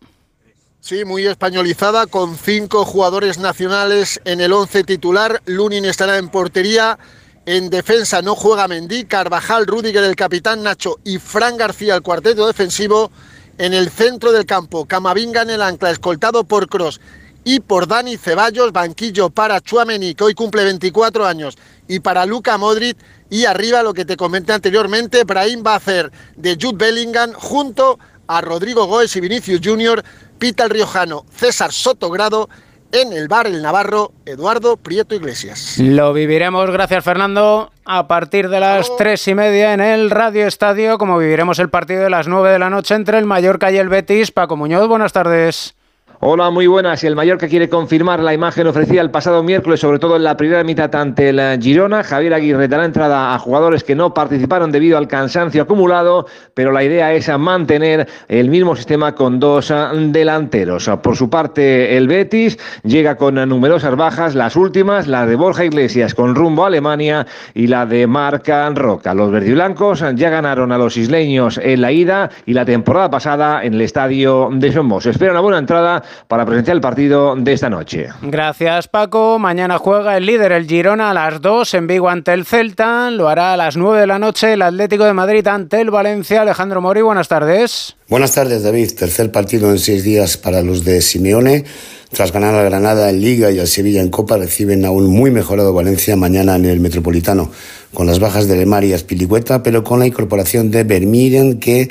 [0.80, 5.42] Sí, muy españolizada, con cinco jugadores nacionales en el once titular.
[5.46, 6.98] Lunin estará en portería.
[7.46, 12.48] En defensa no juega Mendy, Carvajal, Rudiger, el capitán Nacho y Fran García, el cuarteto
[12.48, 13.12] defensivo.
[13.60, 17.02] En el centro del campo, Camavinga en el ancla, escoltado por Cross
[17.44, 22.58] y por Dani Ceballos, banquillo para Chuameni, que hoy cumple 24 años, y para Luca
[22.58, 22.96] Modric,
[23.30, 28.86] y arriba lo que te comenté anteriormente, Brahim hacer de Jude Bellingham, junto a Rodrigo
[28.86, 30.06] Goes y Vinicius Junior,
[30.38, 32.48] Pita el Riojano, César Sotogrado,
[32.92, 35.78] en el bar El Navarro, Eduardo Prieto Iglesias.
[35.78, 40.98] Lo viviremos, gracias Fernando, a partir de las tres y media en el Radio Estadio,
[40.98, 43.90] como viviremos el partido de las nueve de la noche entre el Mallorca y el
[43.90, 44.32] Betis.
[44.32, 45.76] Paco Muñoz, buenas tardes.
[46.22, 47.02] Hola, muy buenas.
[47.06, 50.66] El Mallorca quiere confirmar la imagen ofrecida el pasado miércoles, sobre todo en la primera
[50.66, 52.04] mitad ante el Girona.
[52.04, 56.84] Javier Aguirre dará entrada a jugadores que no participaron debido al cansancio acumulado, pero la
[56.84, 60.92] idea es mantener el mismo sistema con dos delanteros.
[61.02, 66.14] Por su parte, el Betis llega con numerosas bajas, las últimas, la de Borja Iglesias
[66.14, 69.14] con rumbo a Alemania y la de Marca Roca.
[69.14, 73.76] Los verdiblancos ya ganaron a los isleños en la ida y la temporada pasada en
[73.76, 75.06] el estadio de Somos.
[75.06, 78.08] espera una buena entrada para presenciar el partido de esta noche.
[78.22, 79.40] Gracias Paco.
[79.40, 83.12] Mañana juega el líder, el Girona, a las 2 en Vigo ante el Celta.
[83.12, 86.42] Lo hará a las 9 de la noche el Atlético de Madrid ante el Valencia.
[86.42, 87.96] Alejandro Mori, buenas tardes.
[88.08, 88.92] Buenas tardes David.
[88.98, 91.66] Tercer partido en seis días para los de Simeone.
[92.12, 95.30] Tras ganar a Granada en Liga y al Sevilla en Copa, reciben a un muy
[95.30, 97.52] mejorado Valencia mañana en el Metropolitano,
[97.94, 101.90] con las bajas de Lemar y Aspilicueta, pero con la incorporación de Vermiren, que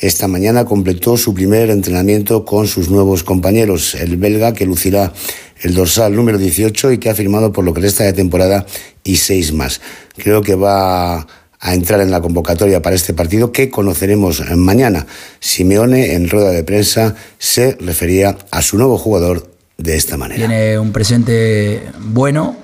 [0.00, 5.12] esta mañana completó su primer entrenamiento con sus nuevos compañeros, el belga que lucirá
[5.60, 8.64] el dorsal número 18 y que ha firmado por lo que resta de temporada
[9.04, 9.82] y seis más.
[10.16, 11.26] Creo que va
[11.62, 15.06] a entrar en la convocatoria para este partido que conoceremos mañana.
[15.38, 20.38] Simeone en rueda de prensa se refería a su nuevo jugador de esta manera.
[20.38, 22.56] Tiene un presente bueno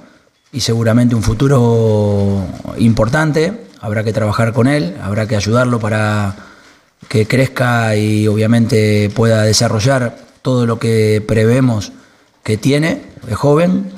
[0.52, 2.46] y seguramente un futuro
[2.78, 3.52] importante.
[3.82, 6.34] Habrá que trabajar con él, habrá que ayudarlo para
[7.08, 11.92] que crezca y obviamente pueda desarrollar todo lo que prevemos
[12.42, 13.90] que tiene, es joven.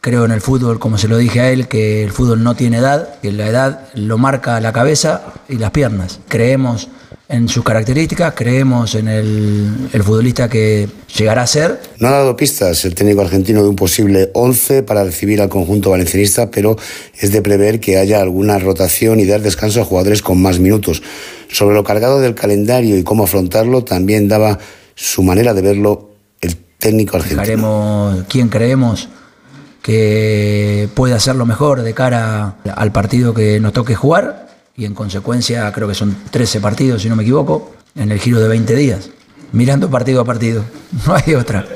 [0.00, 2.78] Creo en el fútbol, como se lo dije a él, que el fútbol no tiene
[2.78, 6.18] edad, que la edad lo marca la cabeza y las piernas.
[6.28, 6.88] Creemos
[7.28, 11.80] en sus características, creemos en el, el, futbolista que llegará a ser.
[11.98, 15.90] No ha dado pistas el técnico argentino de un posible 11 para recibir al conjunto
[15.90, 16.76] valencianista, pero
[17.18, 21.02] es de prever que haya alguna rotación y dar descanso a jugadores con más minutos.
[21.52, 24.58] Sobre lo cargado del calendario y cómo afrontarlo, también daba
[24.94, 26.10] su manera de verlo
[26.40, 27.42] el técnico argentino.
[27.42, 29.08] Fijaremos quién creemos
[29.82, 35.70] que puede hacerlo mejor de cara al partido que nos toque jugar y en consecuencia
[35.72, 39.10] creo que son 13 partidos, si no me equivoco, en el giro de 20 días,
[39.52, 40.64] mirando partido a partido,
[41.06, 41.66] no hay otra.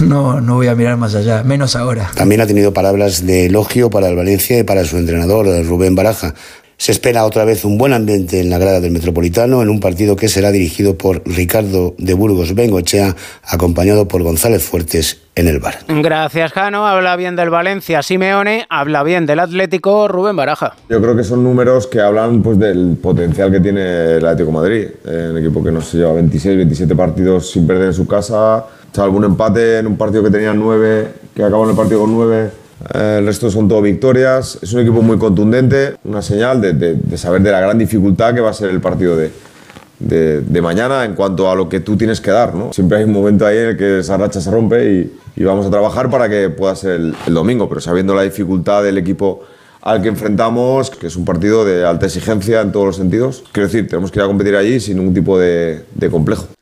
[0.00, 2.10] No, no voy a mirar más allá, menos ahora.
[2.16, 6.34] También ha tenido palabras de elogio para el Valencia y para su entrenador, Rubén Baraja.
[6.78, 10.14] Se espera otra vez un buen ambiente en la grada del Metropolitano en un partido
[10.14, 15.78] que será dirigido por Ricardo de Burgos Bengochea, acompañado por González Fuertes en el bar.
[15.88, 16.86] Gracias, Jano.
[16.86, 20.76] Habla bien del Valencia Simeone, habla bien del Atlético Rubén Baraja.
[20.90, 24.88] Yo creo que son números que hablan pues, del potencial que tiene el Atlético Madrid.
[25.04, 28.66] Un equipo que no se lleva 26, 27 partidos sin perder en su casa.
[28.98, 32.65] algún empate en un partido que tenía 9, que acabó en el partido con 9
[32.92, 34.58] el resto son todo victorias.
[34.62, 38.50] Es un equipo muy contundente, una señal de, saber de la gran dificultad que va
[38.50, 39.30] a ser el partido de,
[39.98, 42.54] de, mañana en cuanto a lo que tú tienes que dar.
[42.54, 42.72] ¿no?
[42.72, 45.70] Siempre hay un momento ahí en el que esa racha se rompe y, vamos a
[45.70, 49.42] trabajar para que pueda ser el, el, domingo, pero sabiendo la dificultad del equipo
[49.82, 53.44] al que enfrentamos, que es un partido de alta exigencia en todos los sentidos.
[53.52, 56.55] Quiero decir, tenemos que ir a competir allí sin ningún tipo de complejo.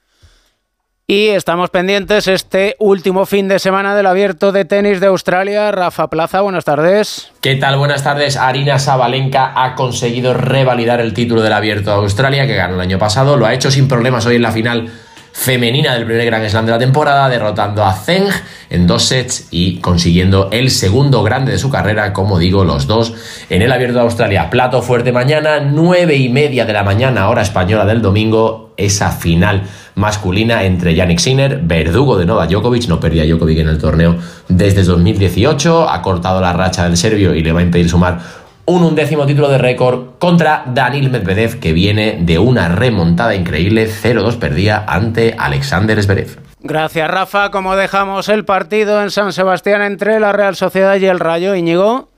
[1.07, 5.71] Y estamos pendientes este último fin de semana del abierto de tenis de Australia.
[5.71, 7.31] Rafa Plaza, buenas tardes.
[7.43, 7.77] ¿Qué tal?
[7.77, 8.39] Buenas tardes.
[8.39, 12.99] Arina Sabalenka ha conseguido revalidar el título del abierto de Australia que ganó el año
[12.99, 13.37] pasado.
[13.37, 14.91] Lo ha hecho sin problemas hoy en la final
[15.35, 18.29] femenina del primer Grand Slam de la temporada, derrotando a Zeng
[18.71, 23.13] en dos sets y consiguiendo el segundo grande de su carrera, como digo, los dos
[23.51, 24.49] en el Abierto de Australia.
[24.49, 29.65] Plato fuerte mañana, nueve y media de la mañana, hora española del domingo, esa final
[29.97, 34.17] masculina entre Yannick Sinner, verdugo de Nova Djokovic, no perdía Djokovic en el torneo
[34.49, 38.83] desde 2018, ha cortado la racha del serbio y le va a impedir sumar un
[38.83, 44.85] undécimo título de récord contra Danil Medvedev, que viene de una remontada increíble, 0-2 perdía
[44.87, 46.39] ante Alexander Zverev.
[46.61, 47.51] Gracias, Rafa.
[47.51, 52.09] Como dejamos el partido en San Sebastián entre la Real Sociedad y el Rayo, Íñigo.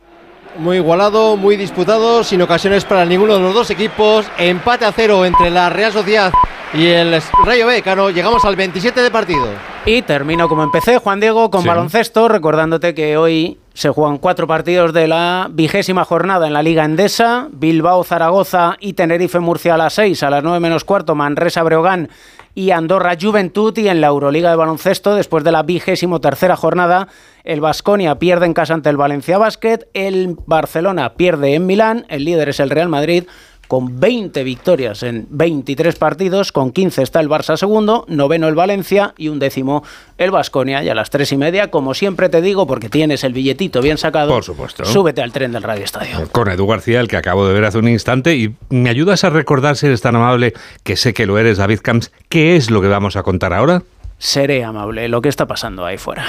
[0.59, 4.25] Muy igualado, muy disputado, sin ocasiones para ninguno de los dos equipos.
[4.39, 6.33] Empate a cero entre la Real Sociedad
[6.73, 8.11] y el Rayo Vallecano.
[8.11, 9.49] Llegamos al 27 de partido.
[9.85, 14.95] Y termino como empecé, Juan Diego, con baloncesto, recordándote que hoy se juegan cuatro partidos
[14.95, 17.49] de la vigésima jornada en la Liga Endesa.
[17.53, 22.09] Bilbao, Zaragoza y Tenerife, Murcia a las seis, a las nueve menos cuarto, Manresa, Breogán
[22.55, 27.09] y Andorra Juventud y en la Euroliga de baloncesto después de la vigésimo tercera jornada
[27.45, 32.25] el Vasconia pierde en casa ante el Valencia Basket, el Barcelona pierde en Milán, el
[32.25, 33.25] líder es el Real Madrid
[33.69, 39.15] con 20 victorias en 23 partidos, con 15 está el Barça segundo, noveno el Valencia
[39.17, 39.83] y un décimo
[40.19, 40.83] el Vasconia.
[40.83, 43.99] Y a las tres y media, como siempre te digo, porque tienes el billetito bien
[43.99, 44.85] sacado, Por supuesto.
[44.85, 46.29] súbete al tren del Radio Estadio.
[46.33, 49.31] Con Edu García, el que acabo de ver hace un instante, y me ayudas a
[49.31, 52.81] recordar, si eres tan amable, que sé que lo eres, David Camps, ¿qué es lo
[52.81, 53.83] que vamos a contar ahora?
[54.19, 56.25] Seré amable, lo que está pasando ahí fuera.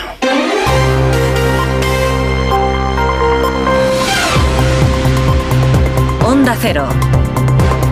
[6.24, 6.88] Onda Cero.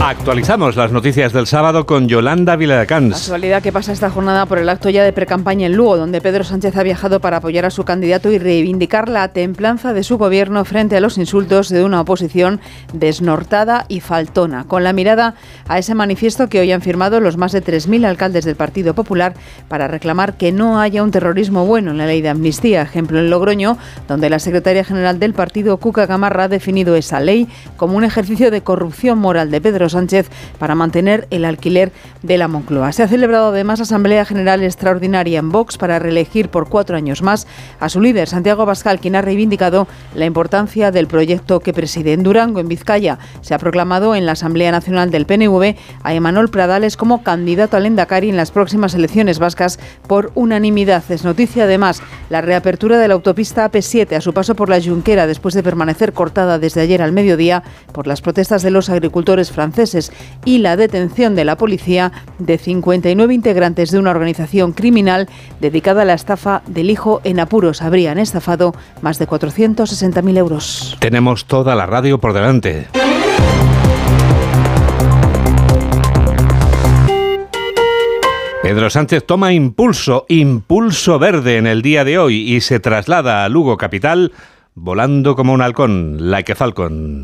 [0.00, 3.14] Actualizamos las noticias del sábado con Yolanda Viladecans.
[3.14, 6.44] Casualidad que pasa esta jornada por el acto ya de precampaña en Lugo, donde Pedro
[6.44, 10.64] Sánchez ha viajado para apoyar a su candidato y reivindicar la templanza de su gobierno
[10.66, 12.60] frente a los insultos de una oposición
[12.92, 14.64] desnortada y faltona.
[14.64, 15.34] Con la mirada
[15.68, 19.34] a ese manifiesto que hoy han firmado los más de 3.000 alcaldes del Partido Popular
[19.68, 22.82] para reclamar que no haya un terrorismo bueno en la ley de amnistía.
[22.82, 27.48] Ejemplo en Logroño, donde la secretaria general del partido, Cuca Gamarra, ha definido esa ley
[27.78, 31.92] como un ejercicio de corrupción moral de Pedro Sánchez para mantener el alquiler
[32.22, 32.92] de la Moncloa.
[32.92, 37.46] Se ha celebrado además Asamblea General Extraordinaria en Vox para reelegir por cuatro años más
[37.80, 42.12] a su líder, Santiago Abascal, quien ha reivindicado la importancia del proyecto que preside.
[42.12, 46.48] En Durango, en Vizcaya, se ha proclamado en la Asamblea Nacional del PNV a Emanuel
[46.48, 51.04] Pradales como candidato al Endacari en las próximas elecciones vascas por unanimidad.
[51.10, 55.26] Es noticia además la reapertura de la autopista AP7 a su paso por la Junquera
[55.26, 59.73] después de permanecer cortada desde ayer al mediodía por las protestas de los agricultores franceses
[60.44, 65.28] y la detención de la policía de 59 integrantes de una organización criminal
[65.60, 67.82] dedicada a la estafa del hijo en apuros.
[67.82, 70.96] Habrían estafado más de 460.000 euros.
[71.00, 72.86] Tenemos toda la radio por delante.
[78.62, 83.48] Pedro Sánchez toma impulso, impulso verde en el día de hoy y se traslada a
[83.50, 84.32] Lugo Capital
[84.74, 87.20] volando como un halcón, like a falcon.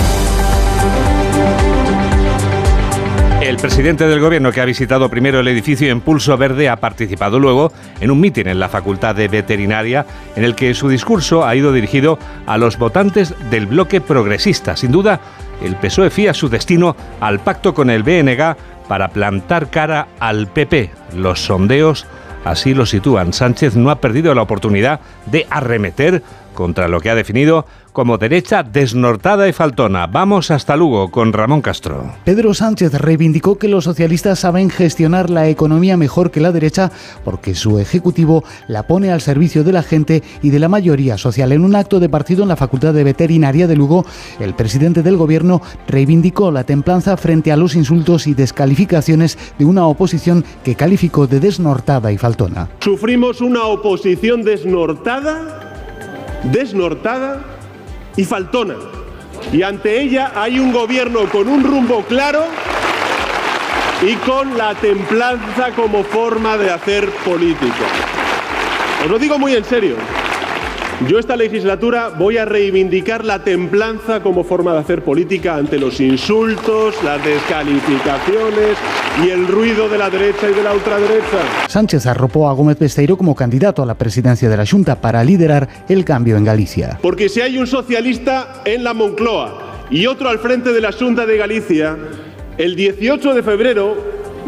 [3.50, 7.72] El presidente del gobierno que ha visitado primero el edificio Impulso Verde ha participado luego
[8.00, 11.72] en un mitin en la Facultad de Veterinaria en el que su discurso ha ido
[11.72, 14.76] dirigido a los votantes del bloque progresista.
[14.76, 15.18] Sin duda,
[15.64, 18.54] el PSOE fía su destino al pacto con el BNG
[18.86, 20.92] para plantar cara al PP.
[21.16, 22.06] Los sondeos
[22.44, 23.32] así lo sitúan.
[23.32, 26.22] Sánchez no ha perdido la oportunidad de arremeter
[26.54, 30.06] contra lo que ha definido como derecha desnortada y faltona.
[30.06, 32.12] Vamos hasta Lugo con Ramón Castro.
[32.24, 36.90] Pedro Sánchez reivindicó que los socialistas saben gestionar la economía mejor que la derecha
[37.24, 41.52] porque su ejecutivo la pone al servicio de la gente y de la mayoría social.
[41.52, 44.04] En un acto de partido en la Facultad de Veterinaria de Lugo,
[44.38, 49.86] el presidente del gobierno reivindicó la templanza frente a los insultos y descalificaciones de una
[49.86, 52.68] oposición que calificó de desnortada y faltona.
[52.80, 57.59] Sufrimos una oposición desnortada, desnortada
[58.20, 58.74] y faltona.
[59.50, 62.44] Y ante ella hay un gobierno con un rumbo claro
[64.02, 67.86] y con la templanza como forma de hacer política.
[69.02, 69.96] Os lo digo muy en serio.
[71.08, 75.98] Yo esta legislatura voy a reivindicar la templanza como forma de hacer política ante los
[75.98, 78.76] insultos, las descalificaciones
[79.24, 81.68] y el ruido de la derecha y de la ultraderecha.
[81.68, 85.68] Sánchez arropó a Gómez Besteiro como candidato a la presidencia de la Junta para liderar
[85.88, 86.98] el cambio en Galicia.
[87.00, 91.24] Porque si hay un socialista en la Moncloa y otro al frente de la Junta
[91.24, 91.96] de Galicia,
[92.58, 93.96] el 18 de febrero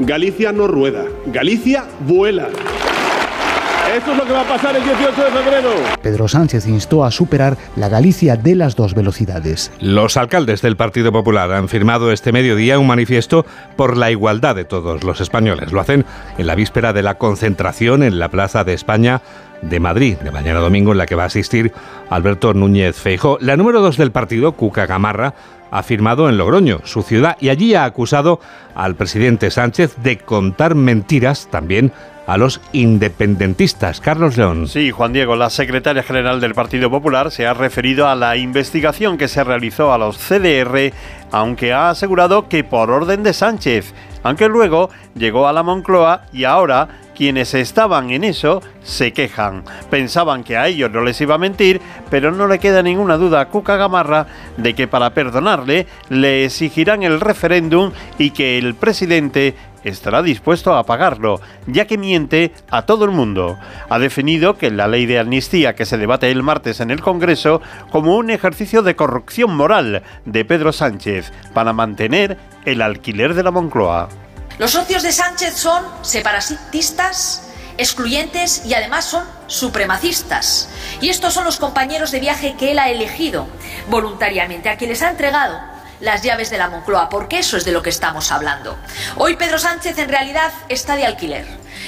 [0.01, 2.49] Galicia no rueda, Galicia vuela.
[3.95, 5.71] Esto es lo que va a pasar el 18 de febrero.
[6.01, 9.71] Pedro Sánchez instó a superar la Galicia de las dos velocidades.
[9.81, 13.45] Los alcaldes del Partido Popular han firmado este mediodía un manifiesto
[13.77, 15.73] por la igualdad de todos los españoles.
[15.73, 16.07] Lo hacen
[16.39, 19.21] en la víspera de la concentración en la Plaza de España
[19.61, 21.71] de Madrid, de mañana domingo, en la que va a asistir
[22.09, 23.37] Alberto Núñez Feijóo.
[23.43, 25.35] La número dos del partido, Cuca Gamarra,
[25.71, 28.41] ha firmado en Logroño, su ciudad, y allí ha acusado
[28.75, 31.93] al presidente Sánchez de contar mentiras también
[32.27, 34.01] a los independentistas.
[34.01, 34.69] Carlos León.
[34.69, 39.19] Sí, Juan Diego, la secretaria general del Partido Popular se ha referido a la investigación
[39.19, 40.93] que se realizó a los CDR,
[41.31, 43.93] aunque ha asegurado que por orden de Sánchez,
[44.23, 49.65] aunque luego llegó a la Moncloa y ahora quienes estaban en eso se quejan.
[49.91, 53.41] Pensaban que a ellos no les iba a mentir, pero no le queda ninguna duda
[53.41, 59.55] a Cuca Gamarra de que para perdonarle le exigirán el referéndum y que el presidente
[59.85, 63.59] estará dispuesto a pagarlo, ya que miente a todo el mundo.
[63.89, 67.61] Ha definido que la ley de amnistía que se debate el martes en el Congreso
[67.91, 73.51] como un ejercicio de corrupción moral de Pedro Sánchez para mantener el alquiler de la
[73.51, 74.09] Moncloa.
[74.59, 77.43] Los socios de Sánchez son separatistas,
[77.79, 80.69] excluyentes y además son supremacistas.
[81.01, 83.49] Y estos son los compañeros de viaje que él ha elegido
[83.89, 85.59] voluntariamente, a quienes ha entregado
[86.01, 88.77] las llaves de la Moncloa, porque eso es de lo que estamos hablando.
[89.17, 91.47] Hoy Pedro Sánchez en realidad está de alquiler.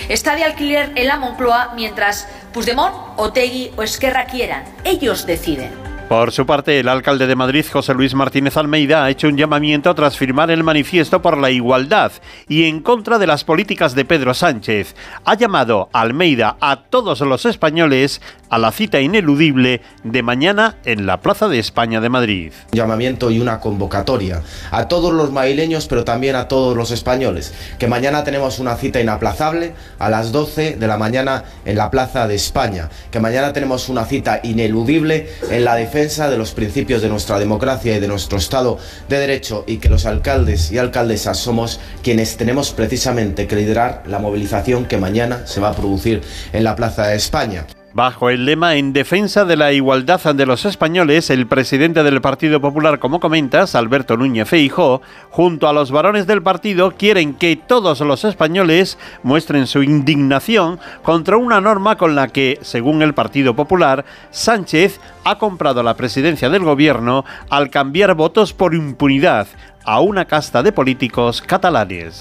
[0.08, 4.64] Está de alquiler en la Moncloa mientras Puigdemont, Otegui o Esquerra quieran.
[4.84, 5.93] Ellos deciden.
[6.08, 9.94] Por su parte, el alcalde de Madrid, José Luis Martínez Almeida, ha hecho un llamamiento
[9.94, 12.12] tras firmar el manifiesto por la igualdad
[12.46, 14.94] y en contra de las políticas de Pedro Sánchez.
[15.24, 21.20] Ha llamado Almeida a todos los españoles a la cita ineludible de mañana en la
[21.22, 22.52] Plaza de España de Madrid.
[22.72, 27.54] Un llamamiento y una convocatoria a todos los madrileños, pero también a todos los españoles,
[27.78, 32.28] que mañana tenemos una cita inaplazable a las 12 de la mañana en la Plaza
[32.28, 37.02] de España, que mañana tenemos una cita ineludible en la defensa defensa de los principios
[37.02, 38.78] de nuestra democracia y de nuestro Estado
[39.08, 44.18] de Derecho y que los alcaldes y alcaldesas somos quienes tenemos precisamente que liderar la
[44.18, 46.20] movilización que mañana se va a producir
[46.52, 47.64] en la Plaza de España.
[47.94, 52.60] Bajo el lema En defensa de la igualdad de los españoles, el presidente del Partido
[52.60, 58.00] Popular, como comentas, Alberto Núñez Feijóo, junto a los varones del partido, quieren que todos
[58.00, 64.04] los españoles muestren su indignación contra una norma con la que, según el Partido Popular,
[64.32, 69.46] Sánchez ha comprado la presidencia del gobierno al cambiar votos por impunidad
[69.84, 72.18] a una casta de políticos catalanes.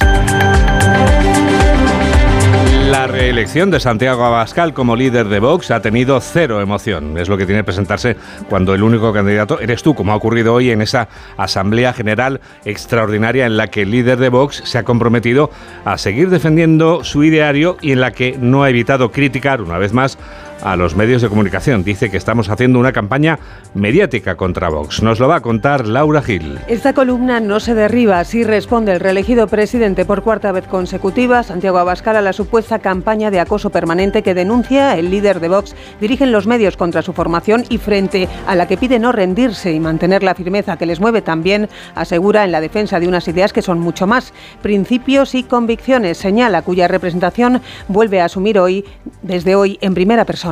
[2.94, 7.18] La reelección de Santiago Abascal como líder de Vox ha tenido cero emoción.
[7.18, 8.16] Es lo que tiene presentarse
[8.48, 13.48] cuando el único candidato eres tú, como ha ocurrido hoy en esa Asamblea General extraordinaria
[13.48, 15.50] en la que el líder de Vox se ha comprometido
[15.86, 19.92] a seguir defendiendo su ideario y en la que no ha evitado criticar una vez
[19.92, 20.20] más
[20.62, 21.84] a los medios de comunicación.
[21.84, 23.40] Dice que estamos haciendo una campaña
[23.74, 25.02] mediática contra Vox.
[25.02, 26.60] Nos lo va a contar Laura Gil.
[26.68, 31.78] Esta columna no se derriba, así responde el reelegido presidente por cuarta vez consecutiva, Santiago
[31.78, 35.76] Abascal, a la supuesta campaña de acoso permanente que denuncia el líder de Vox.
[36.00, 39.80] Dirigen los medios contra su formación y frente a la que pide no rendirse y
[39.80, 43.62] mantener la firmeza que les mueve también, asegura en la defensa de unas ideas que
[43.62, 48.86] son mucho más, principios y convicciones, señala cuya representación vuelve a asumir hoy,
[49.22, 50.43] desde hoy, en primera persona.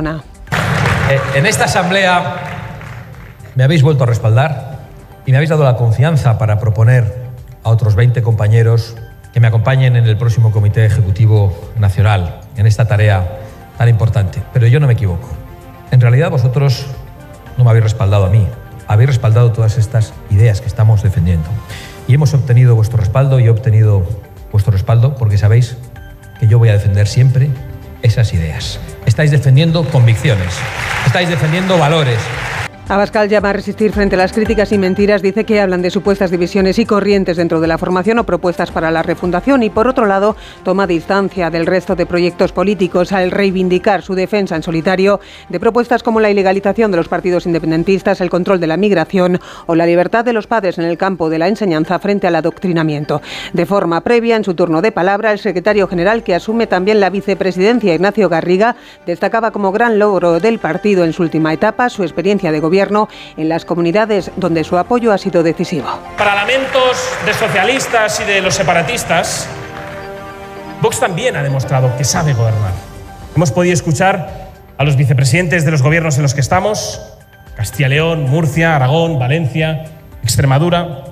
[1.10, 2.36] Eh, en esta asamblea
[3.54, 4.78] me habéis vuelto a respaldar
[5.26, 7.30] y me habéis dado la confianza para proponer
[7.62, 8.96] a otros 20 compañeros
[9.34, 13.40] que me acompañen en el próximo Comité Ejecutivo Nacional, en esta tarea
[13.76, 14.42] tan importante.
[14.54, 15.28] Pero yo no me equivoco.
[15.90, 16.86] En realidad vosotros
[17.58, 18.46] no me habéis respaldado a mí,
[18.88, 21.48] habéis respaldado todas estas ideas que estamos defendiendo.
[22.08, 24.06] Y hemos obtenido vuestro respaldo y he obtenido
[24.50, 25.76] vuestro respaldo porque sabéis
[26.40, 27.50] que yo voy a defender siempre
[28.02, 28.78] esas ideas.
[29.06, 30.54] Estáis defendiendo convicciones,
[31.06, 32.18] estáis defendiendo valores,
[32.88, 36.32] Abascal llama a resistir frente a las críticas y mentiras, dice que hablan de supuestas
[36.32, 39.62] divisiones y corrientes dentro de la formación o propuestas para la refundación.
[39.62, 44.56] Y por otro lado toma distancia del resto de proyectos políticos al reivindicar su defensa
[44.56, 48.76] en solitario de propuestas como la ilegalización de los partidos independentistas, el control de la
[48.76, 52.34] migración o la libertad de los padres en el campo de la enseñanza frente al
[52.34, 53.22] adoctrinamiento.
[53.52, 57.10] De forma previa, en su turno de palabra, el secretario general que asume también la
[57.10, 58.74] vicepresidencia, Ignacio Garriga,
[59.06, 62.71] destacaba como gran logro del partido en su última etapa su experiencia de gobierno
[63.36, 65.86] en las comunidades donde su apoyo ha sido decisivo.
[66.16, 69.46] Para lamentos de socialistas y de los separatistas,
[70.80, 72.72] Vox también ha demostrado que sabe gobernar.
[73.36, 77.00] Hemos podido escuchar a los vicepresidentes de los gobiernos en los que estamos,
[77.56, 79.84] Castilla León, Murcia, Aragón, Valencia,
[80.22, 81.04] Extremadura,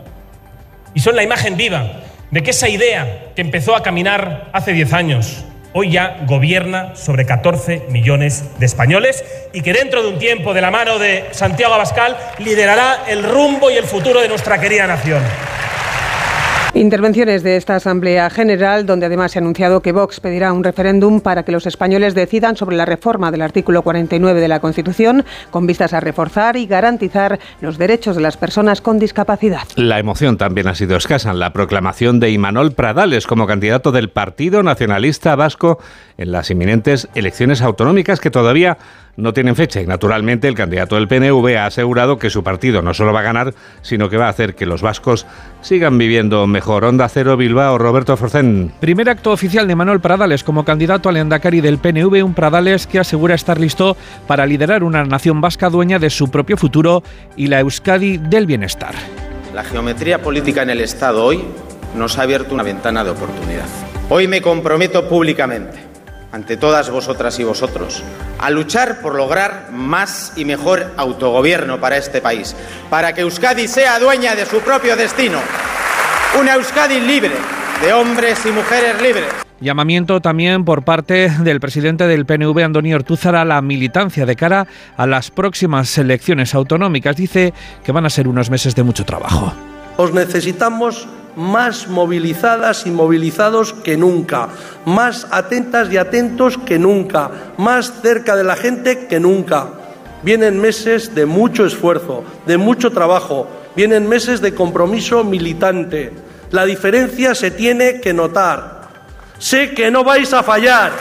[0.94, 2.00] y son la imagen viva
[2.30, 7.26] de que esa idea que empezó a caminar hace 10 años, hoy ya gobierna sobre
[7.26, 11.74] 14 millones de españoles y que dentro de un tiempo, de la mano de Santiago
[11.74, 15.22] Abascal, liderará el rumbo y el futuro de nuestra querida nación.
[16.72, 21.20] Intervenciones de esta Asamblea General, donde además se ha anunciado que Vox pedirá un referéndum
[21.20, 25.66] para que los españoles decidan sobre la reforma del artículo 49 de la Constitución, con
[25.66, 29.62] vistas a reforzar y garantizar los derechos de las personas con discapacidad.
[29.74, 34.10] La emoción también ha sido escasa en la proclamación de Imanol Pradales como candidato del
[34.10, 35.80] Partido Nacionalista Vasco
[36.18, 38.78] en las inminentes elecciones autonómicas que todavía
[39.20, 42.94] no tienen fecha y naturalmente el candidato del PNV ha asegurado que su partido no
[42.94, 45.26] solo va a ganar, sino que va a hacer que los vascos
[45.60, 46.84] sigan viviendo mejor.
[46.84, 48.72] Onda Cero Bilbao, Roberto Forcén.
[48.80, 52.98] Primer acto oficial de Manuel Pradales como candidato al Endacari del PNV, un Pradales que
[52.98, 53.96] asegura estar listo
[54.26, 57.02] para liderar una nación vasca dueña de su propio futuro
[57.36, 58.94] y la Euskadi del bienestar.
[59.54, 61.42] La geometría política en el Estado hoy
[61.96, 63.66] nos ha abierto una ventana de oportunidad.
[64.08, 65.89] Hoy me comprometo públicamente
[66.32, 68.02] ante todas vosotras y vosotros,
[68.38, 72.54] a luchar por lograr más y mejor autogobierno para este país,
[72.88, 75.38] para que Euskadi sea dueña de su propio destino,
[76.38, 77.34] una Euskadi libre,
[77.82, 79.28] de hombres y mujeres libres.
[79.60, 84.66] Llamamiento también por parte del presidente del PNV, Antonio Ortúzar, a la militancia de cara
[84.96, 87.14] a las próximas elecciones autonómicas.
[87.16, 87.52] Dice
[87.84, 89.52] que van a ser unos meses de mucho trabajo.
[89.98, 91.06] Os necesitamos
[91.36, 94.48] más movilizadas y movilizados que nunca,
[94.84, 99.68] más atentas y atentos que nunca, más cerca de la gente que nunca.
[100.22, 106.12] Vienen meses de mucho esfuerzo, de mucho trabajo, vienen meses de compromiso militante.
[106.50, 108.80] La diferencia se tiene que notar.
[109.38, 110.92] Sé que no vais a fallar,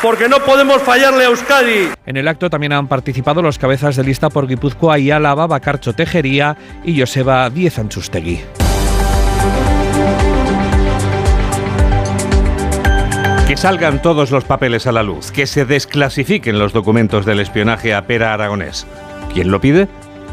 [0.00, 1.88] porque no podemos fallarle a Euskadi.
[2.06, 5.92] En el acto también han participado los cabezas de lista por Guipúzcoa y Álava, Bacarcho
[5.92, 8.67] Tejería y Joseba Diez Anchustegui.
[13.48, 17.94] Que salgan todos los papeles a la luz, que se desclasifiquen los documentos del espionaje
[17.94, 18.86] a Pera Aragonés.
[19.32, 19.88] ¿Quién lo pide?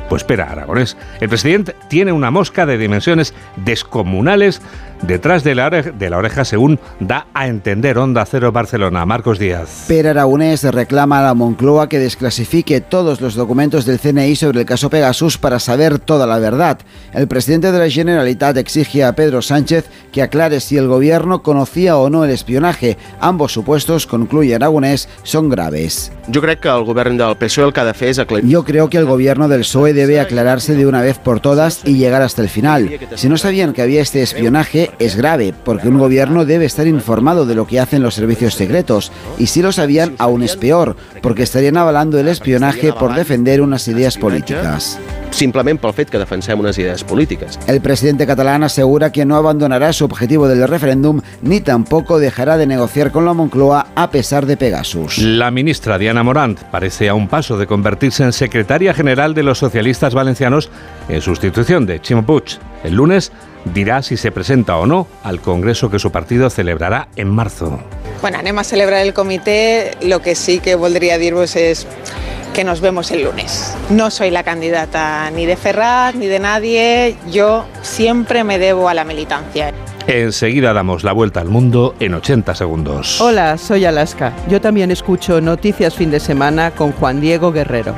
[0.10, 0.98] Pues Pera Aragonés.
[1.22, 4.62] El presidente tiene una mosca de dimensiones descomunales
[5.08, 9.06] detrás de la, oreja, de la oreja, según da a entender Onda Cero Barcelona.
[9.06, 9.86] Marcos Díaz.
[9.88, 14.66] Per Aragonés reclama a la Moncloa que desclasifique todos los documentos del CNI sobre el
[14.66, 16.80] caso Pegasus para saber toda la verdad.
[17.14, 21.98] El presidente de la Generalitat exige a Pedro Sánchez que aclare si el gobierno conocía
[21.98, 22.98] o no el espionaje.
[23.20, 26.12] Ambos supuestos, concluye Aragonés, son graves.
[26.28, 28.50] Yo creo que el gobierno del PSOE el que ha de fer és aclarir.
[28.50, 31.98] Yo creo que el gobierno del PSOE debe aclararse de una vez por todas y
[31.98, 32.90] llegar hasta el final.
[33.16, 37.46] Si no sabían que había este espionaje, es grave, porque un gobierno debe estar informado
[37.46, 41.44] de lo que hacen los servicios secretos, y si lo sabían, aún es peor, porque
[41.44, 45.00] estarían avalando el espionaje por defender unas ideas políticas.
[45.36, 47.60] Simplement pel fet que defensem unes idees polítiques.
[47.68, 52.66] El presidente catalán asegura que no abandonará su objetivo del referéndum ni tampoco dejará de
[52.66, 55.18] negociar con la Moncloa a pesar de Pegasus.
[55.18, 59.60] La ministra Diana Morant parece a un paso de convertirse en secretaria general de los
[59.60, 60.70] socialistas valencianos
[61.10, 62.58] en sustitución de Chimo Puig.
[62.86, 63.34] El lunes
[63.74, 67.82] dirá si se presenta o no al congreso que su partido celebrará en marzo.
[68.22, 71.86] Bueno, anem a celebrar el comitè, lo que sí que voldria dir-vos és
[72.56, 73.76] que nos vemos el lunes.
[73.90, 78.94] No soy la candidata ni de Ferraz ni de nadie, yo siempre me debo a
[78.94, 79.74] la militancia.
[80.08, 83.20] Enseguida damos la vuelta al mundo en 80 segundos.
[83.20, 84.32] Hola, soy Alaska.
[84.48, 87.94] Yo también escucho Noticias Fin de Semana con Juan Diego Guerrero.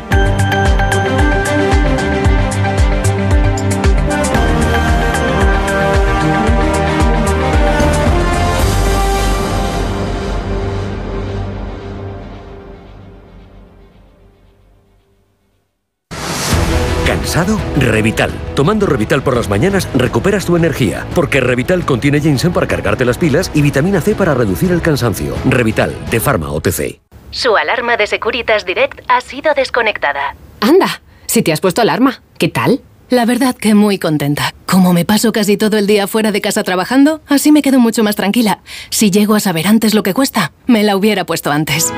[17.28, 17.59] ¿Cansado?
[17.75, 18.32] Revital.
[18.55, 23.17] Tomando Revital por las mañanas recuperas tu energía, porque Revital contiene ginseng para cargarte las
[23.17, 25.36] pilas y vitamina C para reducir el cansancio.
[25.43, 27.01] Revital, de Pharma OTC.
[27.32, 30.38] Su alarma de Securitas Direct ha sido desconectada.
[30.61, 32.80] Anda, si te has puesto alarma, ¿qué tal?
[33.09, 34.53] La verdad que muy contenta.
[34.65, 38.05] Como me paso casi todo el día fuera de casa trabajando, así me quedo mucho
[38.05, 38.61] más tranquila.
[38.89, 41.93] Si llego a saber antes lo que cuesta, me la hubiera puesto antes.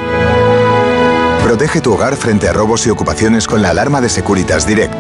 [1.49, 4.93] Protege tu hogar frente a robos y ocupaciones con la alarma de Securitas Direct.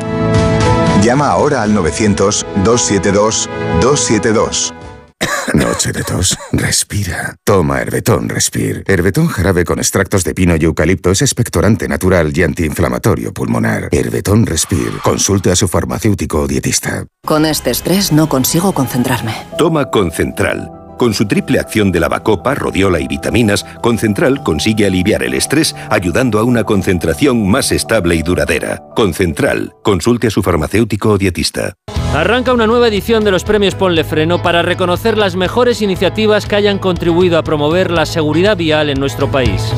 [1.03, 4.73] Llama ahora al 900-272-272.
[5.53, 6.35] Noche de tos.
[6.51, 7.35] Respira.
[7.43, 8.83] Toma Herbetón Respir.
[8.87, 13.89] Herbetón jarabe con extractos de pino y eucalipto es expectorante natural y antiinflamatorio pulmonar.
[13.91, 14.91] Herbetón Respir.
[15.03, 17.05] Consulte a su farmacéutico o dietista.
[17.23, 19.35] Con este estrés no consigo concentrarme.
[19.59, 20.78] Toma Concentral.
[20.99, 26.39] Con su triple acción de lavacopa, rodiola y vitaminas, Concentral consigue aliviar el estrés ayudando
[26.39, 28.83] a una concentración más estable y duradera.
[28.97, 29.71] Concentral.
[29.81, 31.73] Consulte a su farmacéutico o dietista.
[32.13, 36.57] Arranca una nueva edición de los premios Ponle Freno para reconocer las mejores iniciativas que
[36.57, 39.71] hayan contribuido a promover la seguridad vial en nuestro país.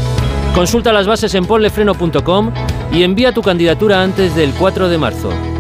[0.56, 2.52] Consulta las bases en ponlefreno.com
[2.92, 5.51] y envía tu candidatura antes del 4 de marzo.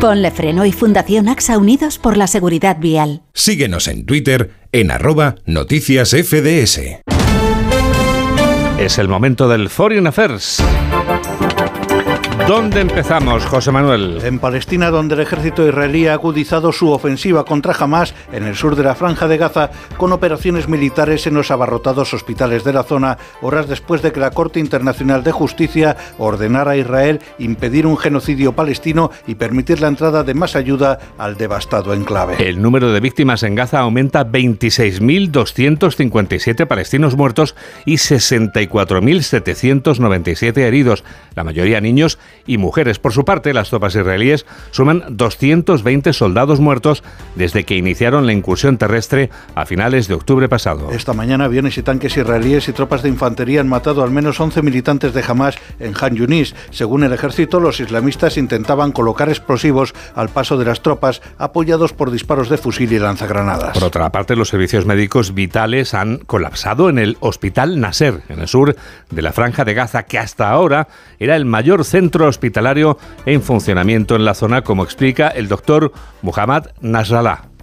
[0.00, 3.22] Ponle Freno y Fundación AXA Unidos por la Seguridad Vial.
[3.32, 6.80] Síguenos en Twitter en arroba noticias FDS.
[8.78, 10.62] Es el momento del Foreign Affairs.
[12.44, 14.20] ¿Dónde empezamos, José Manuel?
[14.22, 18.76] En Palestina, donde el ejército israelí ha agudizado su ofensiva contra Hamas en el sur
[18.76, 23.18] de la franja de Gaza con operaciones militares en los abarrotados hospitales de la zona,
[23.42, 28.52] horas después de que la Corte Internacional de Justicia ordenara a Israel impedir un genocidio
[28.52, 32.36] palestino y permitir la entrada de más ayuda al devastado enclave.
[32.38, 41.02] El número de víctimas en Gaza aumenta 26.257 palestinos muertos y 64.797 heridos,
[41.34, 42.98] la mayoría niños y mujeres.
[42.98, 47.02] Por su parte, las tropas israelíes suman 220 soldados muertos
[47.34, 50.90] desde que iniciaron la incursión terrestre a finales de octubre pasado.
[50.92, 54.62] Esta mañana aviones y tanques israelíes y tropas de infantería han matado al menos 11
[54.62, 56.54] militantes de Hamas en Han Yunis.
[56.70, 62.10] Según el ejército, los islamistas intentaban colocar explosivos al paso de las tropas, apoyados por
[62.10, 63.74] disparos de fusil y lanzagranadas.
[63.74, 68.48] Por otra parte, los servicios médicos vitales han colapsado en el Hospital Nasser, en el
[68.48, 68.76] sur
[69.10, 74.16] de la Franja de Gaza, que hasta ahora era el mayor centro hospitalario en funcionamiento
[74.16, 75.92] en la zona, como explica el doctor
[76.22, 77.55] Muhammad Nasrallah.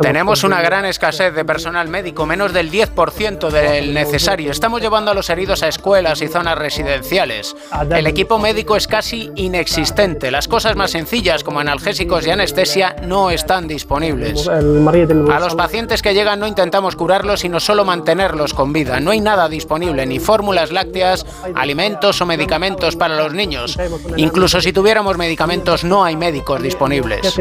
[0.00, 4.50] Tenemos una gran escasez de personal médico, menos del 10% del necesario.
[4.50, 7.54] Estamos llevando a los heridos a escuelas y zonas residenciales.
[7.90, 10.30] El equipo médico es casi inexistente.
[10.30, 14.48] Las cosas más sencillas como analgésicos y anestesia no están disponibles.
[14.48, 19.00] A los pacientes que llegan no intentamos curarlos, sino solo mantenerlos con vida.
[19.00, 23.78] No hay nada disponible, ni fórmulas lácteas, alimentos o medicamentos para los niños.
[24.16, 27.38] Incluso si tuviéramos medicamentos, no hay médicos disponibles.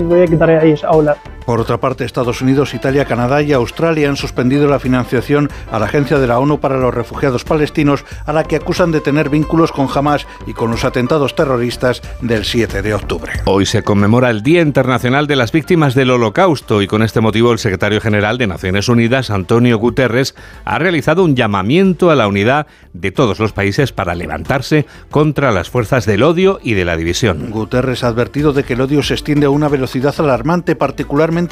[1.45, 5.85] Por otra parte, Estados Unidos, Italia, Canadá y Australia han suspendido la financiación a la
[5.85, 9.71] Agencia de la ONU para los Refugiados Palestinos, a la que acusan de tener vínculos
[9.71, 13.31] con Hamas y con los atentados terroristas del 7 de octubre.
[13.45, 17.51] Hoy se conmemora el Día Internacional de las Víctimas del Holocausto y con este motivo
[17.51, 20.33] el secretario general de Naciones Unidas, Antonio Guterres,
[20.65, 25.69] ha realizado un llamamiento a la unidad de todos los países para levantarse contra las
[25.69, 27.51] fuerzas del odio y de la división.
[27.51, 31.04] Guterres ha advertido de que el odio se extiende a una velocidad alarmante, particularmente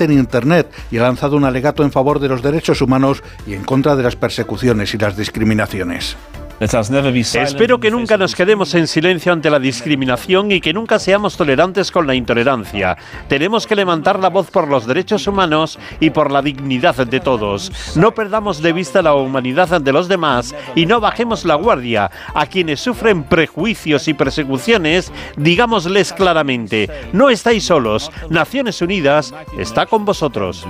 [0.04, 3.64] en Internet y ha lanzado un alegato en favor de los derechos humanos y en
[3.64, 6.16] contra de las persecuciones y las discriminaciones.
[6.60, 11.92] Espero que nunca nos quedemos en silencio ante la discriminación y que nunca seamos tolerantes
[11.92, 12.98] con la intolerancia.
[13.28, 17.72] Tenemos que levantar la voz por los derechos humanos y por la dignidad de todos.
[17.96, 22.12] No perdamos de vista la humanidad de los demás y no bajemos la guardia.
[22.34, 28.12] A quienes sufren prejuicios y persecuciones, digámosles claramente, no estáis solos.
[28.30, 30.66] Naciones Unidas está con vosotros.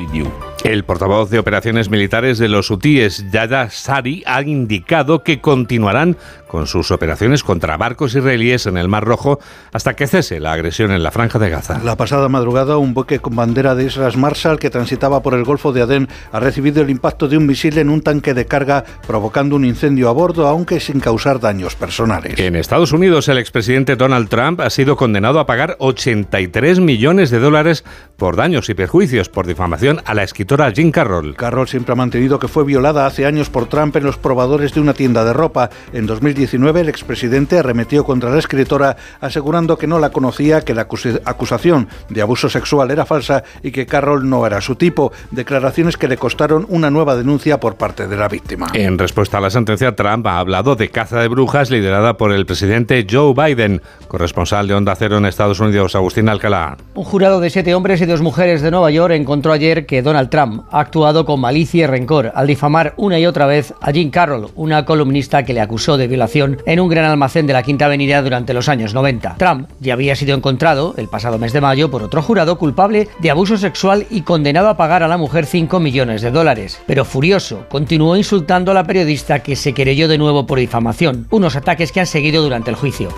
[0.64, 5.42] El portavoz de operaciones militares de los hutíes, Yada Sari, ha indicado que
[5.74, 6.18] continuarán
[6.48, 9.40] con sus operaciones contra barcos israelíes en el Mar Rojo
[9.72, 11.82] hasta que cese la agresión en la Franja de Gaza.
[11.84, 15.74] La pasada madrugada, un buque con bandera de Islas Marshall que transitaba por el Golfo
[15.74, 19.56] de Adén ha recibido el impacto de un misil en un tanque de carga, provocando
[19.56, 22.38] un incendio a bordo, aunque sin causar daños personales.
[22.38, 27.40] En Estados Unidos, el expresidente Donald Trump ha sido condenado a pagar 83 millones de
[27.40, 27.84] dólares
[28.16, 31.36] por daños y perjuicios por difamación a la escritora Jean Carroll.
[31.36, 34.82] Carroll siempre ha mantenido que fue violada hace años por Trump en los probadores de
[34.82, 35.63] una tienda de ropa.
[35.94, 40.88] En 2019, el expresidente arremetió contra la escritora asegurando que no la conocía, que la
[41.26, 45.12] acusación de abuso sexual era falsa y que Carroll no era su tipo.
[45.32, 48.68] Declaraciones que le costaron una nueva denuncia por parte de la víctima.
[48.74, 52.46] En respuesta a la sentencia, Trump ha hablado de caza de brujas liderada por el
[52.46, 53.82] presidente Joe Biden.
[54.08, 56.78] Corresponsal de Onda Cero en Estados Unidos, Agustín Alcalá.
[56.94, 60.30] Un jurado de siete hombres y dos mujeres de Nueva York encontró ayer que Donald
[60.30, 64.10] Trump ha actuado con malicia y rencor al difamar una y otra vez a Jean
[64.10, 67.86] Carroll, una columnista que le acusó de violación en un gran almacén de la Quinta
[67.86, 69.36] Avenida durante los años 90.
[69.38, 73.32] Trump ya había sido encontrado el pasado mes de mayo por otro jurado culpable de
[73.32, 76.82] abuso sexual y condenado a pagar a la mujer 5 millones de dólares.
[76.86, 81.56] Pero furioso, continuó insultando a la periodista que se querelló de nuevo por difamación, unos
[81.56, 83.10] ataques que han seguido durante el juicio.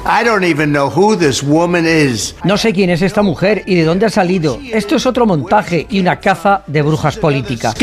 [2.43, 4.59] No sé quién es esta mujer y de dónde ha salido.
[4.71, 7.73] Esto es otro montaje y una caza de brujas políticas.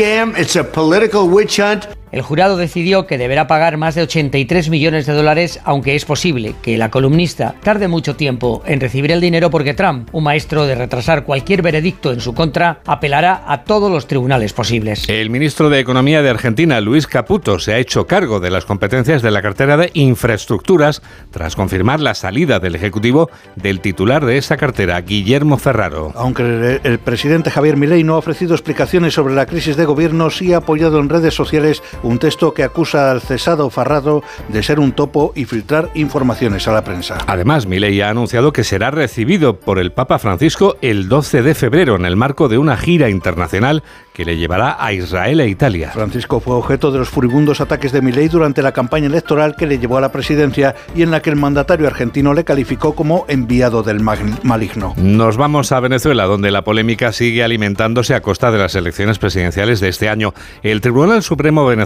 [2.13, 6.53] El jurado decidió que deberá pagar más de 83 millones de dólares, aunque es posible
[6.61, 10.75] que la columnista tarde mucho tiempo en recibir el dinero porque Trump, un maestro de
[10.75, 15.09] retrasar cualquier veredicto en su contra, apelará a todos los tribunales posibles.
[15.09, 19.23] El ministro de Economía de Argentina, Luis Caputo, se ha hecho cargo de las competencias
[19.23, 21.01] de la cartera de infraestructuras
[21.31, 26.11] tras confirmar la salida del Ejecutivo del titular de esa cartera, Guillermo Ferraro.
[26.13, 30.53] Aunque el, presidente Javier Milei no ha ofrecido explicaciones sobre la crisis de gobierno, sí
[30.53, 34.91] ha apoyado en redes sociales un texto que acusa al cesado Farrado de ser un
[34.91, 37.17] topo y filtrar informaciones a la prensa.
[37.27, 41.95] Además, Milei ha anunciado que será recibido por el Papa Francisco el 12 de febrero
[41.95, 43.83] en el marco de una gira internacional
[44.13, 45.91] que le llevará a Israel e Italia.
[45.91, 49.79] Francisco fue objeto de los furibundos ataques de Milei durante la campaña electoral que le
[49.79, 53.81] llevó a la presidencia y en la que el mandatario argentino le calificó como enviado
[53.81, 54.93] del maligno.
[54.97, 59.79] Nos vamos a Venezuela, donde la polémica sigue alimentándose a costa de las elecciones presidenciales
[59.79, 60.33] de este año.
[60.61, 61.82] El Tribunal Supremo venezolano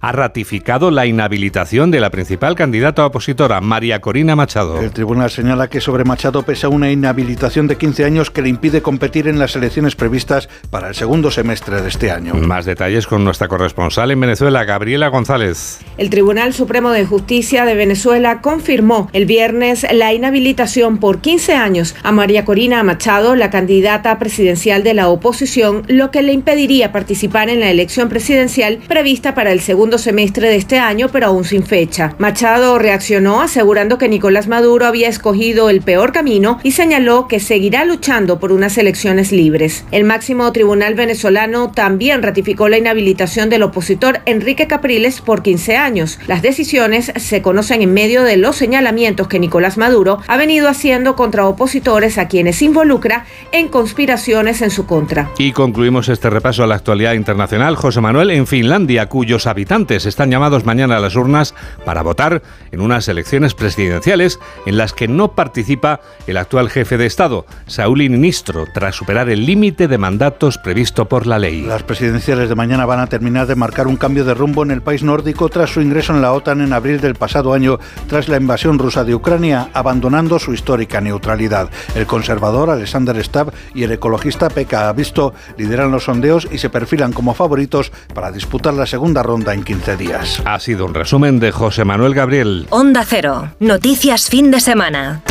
[0.00, 4.80] ha ratificado la inhabilitación de la principal candidata opositora, María Corina Machado.
[4.80, 8.82] El tribunal señala que sobre Machado pesa una inhabilitación de 15 años que le impide
[8.82, 12.34] competir en las elecciones previstas para el segundo semestre de este año.
[12.34, 15.80] Más detalles con nuestra corresponsal en Venezuela, Gabriela González.
[15.98, 21.94] El Tribunal Supremo de Justicia de Venezuela confirmó el viernes la inhabilitación por 15 años
[22.02, 27.48] a María Corina Machado, la candidata presidencial de la oposición, lo que le impediría participar
[27.48, 31.64] en la elección presidencial prevista para el segundo semestre de este año, pero aún sin
[31.64, 32.14] fecha.
[32.18, 37.84] Machado reaccionó asegurando que Nicolás Maduro había escogido el peor camino y señaló que seguirá
[37.84, 39.84] luchando por unas elecciones libres.
[39.90, 46.18] El máximo tribunal venezolano también ratificó la inhabilitación del opositor Enrique Capriles por 15 años.
[46.26, 51.16] Las decisiones se conocen en medio de los señalamientos que Nicolás Maduro ha venido haciendo
[51.16, 55.30] contra opositores a quienes involucra en conspiraciones en su contra.
[55.38, 57.76] Y concluimos este repaso a la actualidad internacional.
[57.76, 61.54] José Manuel, en Finlandia, cuyos habitantes están llamados mañana a las urnas
[61.86, 67.06] para votar en unas elecciones presidenciales en las que no participa el actual jefe de
[67.06, 71.62] Estado, Sauli Niinistro, tras superar el límite de mandatos previsto por la ley.
[71.62, 74.82] Las presidenciales de mañana van a terminar de marcar un cambio de rumbo en el
[74.82, 78.36] país nórdico tras su ingreso en la OTAN en abril del pasado año, tras la
[78.36, 81.70] invasión rusa de Ucrania, abandonando su histórica neutralidad.
[81.94, 87.14] El conservador Alexander Stubb y el ecologista Pekka Visto lideran los sondeos y se perfilan
[87.14, 90.42] como favoritos para disputar la segunda ronda en 15 días.
[90.44, 92.66] Ha sido un resumen de José Manuel Gabriel.
[92.70, 93.50] Onda Cero.
[93.60, 95.22] Noticias fin de semana.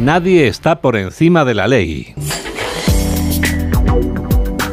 [0.00, 2.14] Nadie está por encima de la ley.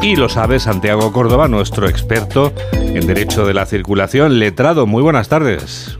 [0.01, 4.85] Y lo sabe Santiago Córdoba, nuestro experto en Derecho de la Circulación, letrado.
[4.85, 5.97] Muy buenas tardes.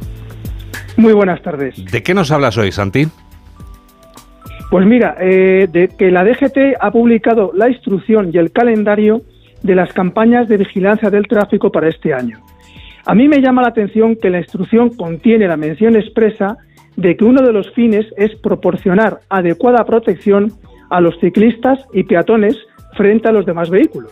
[0.96, 1.76] Muy buenas tardes.
[1.92, 3.08] ¿De qué nos hablas hoy, Santi?
[4.70, 9.22] Pues mira, eh, de que la DGT ha publicado la instrucción y el calendario
[9.64, 12.40] de las campañas de vigilancia del tráfico para este año.
[13.06, 16.58] A mí me llama la atención que la instrucción contiene la mención expresa
[16.98, 20.52] de que uno de los fines es proporcionar adecuada protección
[20.90, 22.58] a los ciclistas y peatones
[22.96, 24.12] frente a los demás vehículos.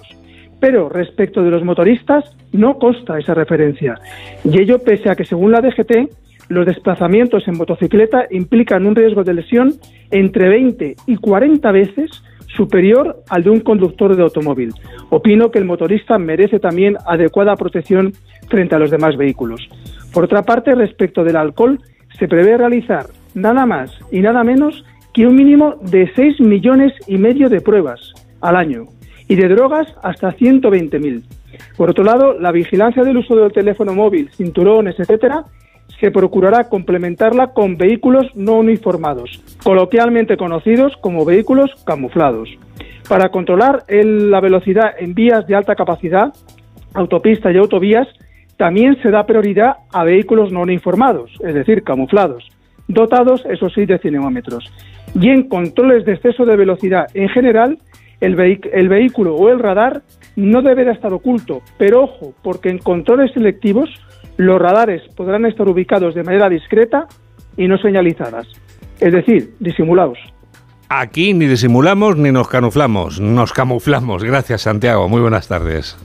[0.59, 3.99] Pero respecto de los motoristas no consta esa referencia.
[4.43, 6.09] Y ello pese a que según la DGT
[6.47, 9.73] los desplazamientos en motocicleta implican un riesgo de lesión
[10.11, 12.23] entre 20 y 40 veces
[12.55, 14.73] superior al de un conductor de automóvil.
[15.09, 18.13] Opino que el motorista merece también adecuada protección
[18.49, 19.67] frente a los demás vehículos.
[20.13, 21.79] Por otra parte, respecto del alcohol,
[22.17, 27.17] se prevé realizar nada más y nada menos que un mínimo de 6 millones y
[27.17, 28.85] medio de pruebas al año
[29.27, 31.23] y de drogas hasta 120.000.
[31.77, 35.45] Por otro lado, la vigilancia del uso del teléfono móvil, cinturones, etcétera,
[35.99, 42.49] se procurará complementarla con vehículos no uniformados, coloquialmente conocidos como vehículos camuflados.
[43.07, 46.33] Para controlar el, la velocidad en vías de alta capacidad,
[46.93, 48.07] autopistas y autovías,
[48.57, 52.47] también se da prioridad a vehículos no uniformados, es decir, camuflados,
[52.87, 54.65] dotados, eso sí, de cinemómetros.
[55.13, 57.77] Y en controles de exceso de velocidad en general,
[58.21, 58.39] el,
[58.73, 60.01] el vehículo o el radar
[60.35, 63.89] no deberá estar oculto, pero ojo, porque en controles selectivos
[64.37, 67.07] los radares podrán estar ubicados de manera discreta
[67.57, 68.47] y no señalizadas,
[68.99, 70.17] es decir, disimulados.
[70.89, 74.23] Aquí ni disimulamos ni nos camuflamos, nos camuflamos.
[74.23, 75.97] Gracias Santiago, muy buenas tardes.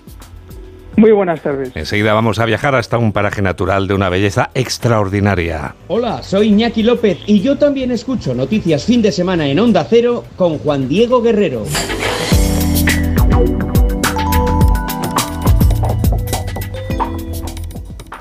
[0.96, 1.74] Muy buenas tardes.
[1.74, 5.74] Enseguida vamos a viajar hasta un paraje natural de una belleza extraordinaria.
[5.88, 10.24] Hola, soy Iñaki López y yo también escucho noticias fin de semana en Onda Cero
[10.36, 11.64] con Juan Diego Guerrero.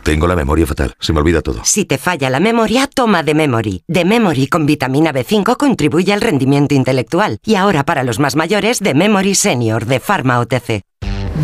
[0.10, 1.62] Tengo la memoria fatal, se me olvida todo.
[1.64, 3.84] Si te falla la memoria, toma de Memory.
[3.88, 7.38] De Memory con vitamina B5 contribuye al rendimiento intelectual.
[7.46, 10.82] Y ahora para los más mayores, de Memory Senior de Pharma OTC.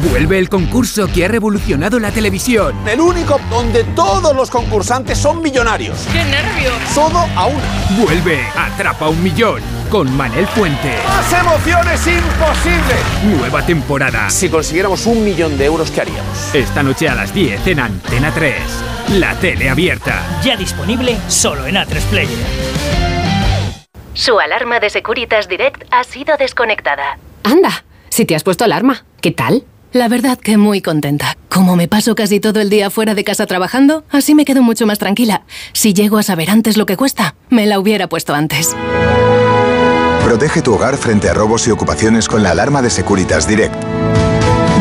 [0.09, 2.75] Vuelve el concurso que ha revolucionado la televisión.
[2.87, 5.99] El único donde todos los concursantes son millonarios.
[6.11, 6.73] ¡Qué nervios!
[6.95, 8.03] Todo a una.
[8.03, 10.95] Vuelve Atrapa un Millón con Manel Fuente.
[11.07, 12.99] ¡Más emociones imposibles!
[13.23, 14.29] Nueva temporada.
[14.29, 16.53] Si consiguiéramos un millón de euros, ¿qué haríamos?
[16.53, 18.55] Esta noche a las 10 en Antena 3.
[19.19, 20.21] La tele abierta.
[20.43, 22.45] Ya disponible solo en A3 Player.
[24.13, 27.17] Su alarma de Securitas Direct ha sido desconectada.
[27.43, 29.65] Anda, si te has puesto alarma, ¿qué tal?
[29.91, 31.37] La verdad que muy contenta.
[31.47, 34.85] Como me paso casi todo el día fuera de casa trabajando, así me quedo mucho
[34.85, 35.43] más tranquila.
[35.71, 38.75] Si llego a saber antes lo que cuesta, me la hubiera puesto antes.
[40.25, 43.75] Protege tu hogar frente a robos y ocupaciones con la alarma de Securitas Direct.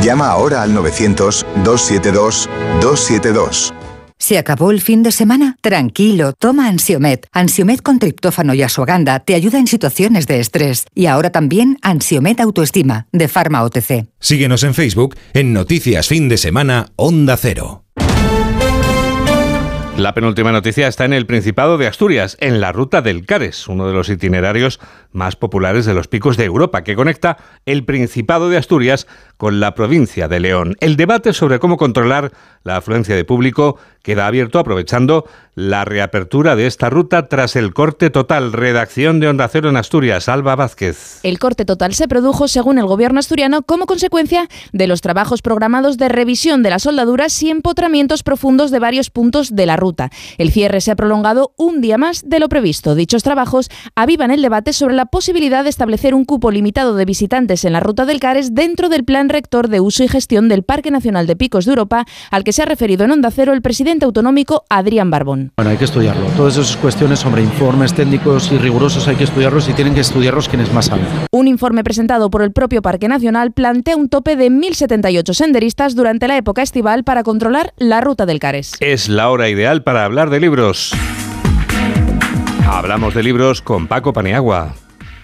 [0.02, 3.74] Llama ahora al 900-272-272.
[4.18, 5.58] ¿Se acabó el fin de semana?
[5.60, 7.26] Tranquilo, toma Ansiomet.
[7.30, 10.86] Ansiomet con triptófano y asuaganda te ayuda en situaciones de estrés.
[10.94, 14.06] Y ahora también Ansiomet Autoestima, de Pharma OTC.
[14.20, 17.83] Síguenos en Facebook en Noticias Fin de Semana Onda Cero.
[19.96, 23.86] La penúltima noticia está en el Principado de Asturias, en la ruta del Cares, uno
[23.86, 24.80] de los itinerarios
[25.12, 29.76] más populares de los picos de Europa, que conecta el Principado de Asturias con la
[29.76, 30.76] provincia de León.
[30.80, 32.32] El debate sobre cómo controlar
[32.64, 35.24] la afluencia de público queda abierto aprovechando
[35.54, 38.52] la reapertura de esta ruta tras el corte total.
[38.52, 41.20] Redacción de Onda Cero en Asturias, Alba Vázquez.
[41.22, 45.96] El corte total se produjo, según el gobierno asturiano, como consecuencia de los trabajos programados
[45.96, 50.10] de revisión de las soldaduras y empotramientos profundos de varios puntos de la ruta.
[50.38, 52.94] El cierre se ha prolongado un día más de lo previsto.
[52.94, 57.64] Dichos trabajos avivan el debate sobre la posibilidad de establecer un cupo limitado de visitantes
[57.64, 60.90] en la ruta del Cares dentro del plan rector de uso y gestión del Parque
[60.90, 63.93] Nacional de Picos de Europa, al que se ha referido en Onda Cero el presidente
[64.02, 65.52] autonómico Adrián Barbón.
[65.56, 66.26] Bueno, hay que estudiarlo.
[66.36, 70.48] Todas esas cuestiones sobre informes técnicos y rigurosos hay que estudiarlos y tienen que estudiarlos
[70.48, 71.06] quienes más saben.
[71.30, 76.28] Un informe presentado por el propio Parque Nacional plantea un tope de 1.078 senderistas durante
[76.28, 78.72] la época estival para controlar la ruta del Cares.
[78.80, 80.92] Es la hora ideal para hablar de libros.
[82.66, 84.74] Hablamos de libros con Paco Paniagua.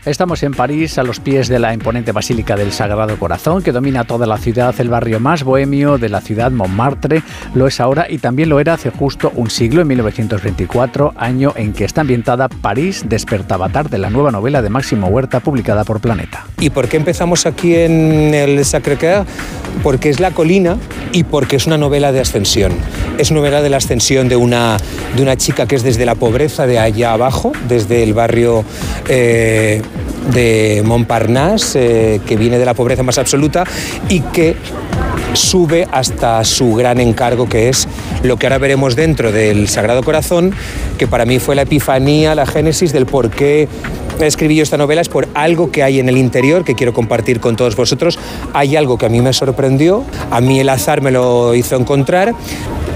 [0.06, 4.04] Estamos en París, a los pies de la imponente Basílica del Sagrado Corazón, que domina
[4.04, 7.22] toda la ciudad, el barrio más bohemio de la ciudad, Montmartre,
[7.52, 11.74] lo es ahora y también lo era hace justo un siglo, en 1924, año en
[11.74, 16.46] que está ambientada París despertaba tarde, la nueva novela de Máximo Huerta publicada por Planeta.
[16.58, 19.26] ¿Y por qué empezamos aquí en el Sacré-Cœur?
[19.82, 20.78] Porque es la colina
[21.12, 22.72] y porque es una novela de ascensión.
[23.18, 24.78] Es novela de la ascensión de una,
[25.14, 28.64] de una chica que es desde la pobreza de allá abajo, desde el barrio...
[29.06, 29.82] Eh,
[30.32, 31.76] de Montparnasse,
[32.14, 33.64] eh, que viene de la pobreza más absoluta
[34.08, 34.56] y que
[35.34, 37.88] sube hasta su gran encargo, que es
[38.22, 40.52] lo que ahora veremos dentro del Sagrado Corazón,
[40.98, 43.68] que para mí fue la epifanía, la génesis del por qué
[44.26, 47.40] escribí yo esta novela, es por algo que hay en el interior que quiero compartir
[47.40, 48.18] con todos vosotros.
[48.52, 52.34] Hay algo que a mí me sorprendió, a mí el azar me lo hizo encontrar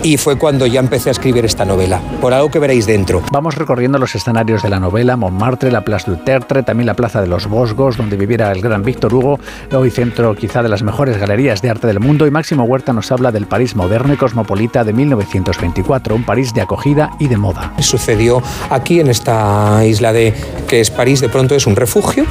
[0.05, 3.23] y fue cuando ya empecé a escribir esta novela, por algo que veréis dentro.
[3.33, 7.23] Vamos recorriendo los escenarios de la novela, Montmartre, la Place du Tertre, también la Plaza
[7.23, 9.41] de los Bosgos, donde viviera el gran Víctor Hugo,
[9.73, 13.11] hoy centro quizá de las mejores galerías de arte del mundo, y Máximo Huerta nos
[13.13, 17.73] habla del París moderno y cosmopolita de 1924, un París de acogida y de moda.
[17.79, 20.35] Sucedió aquí en esta isla de
[20.69, 22.25] que es París, de pronto es un refugio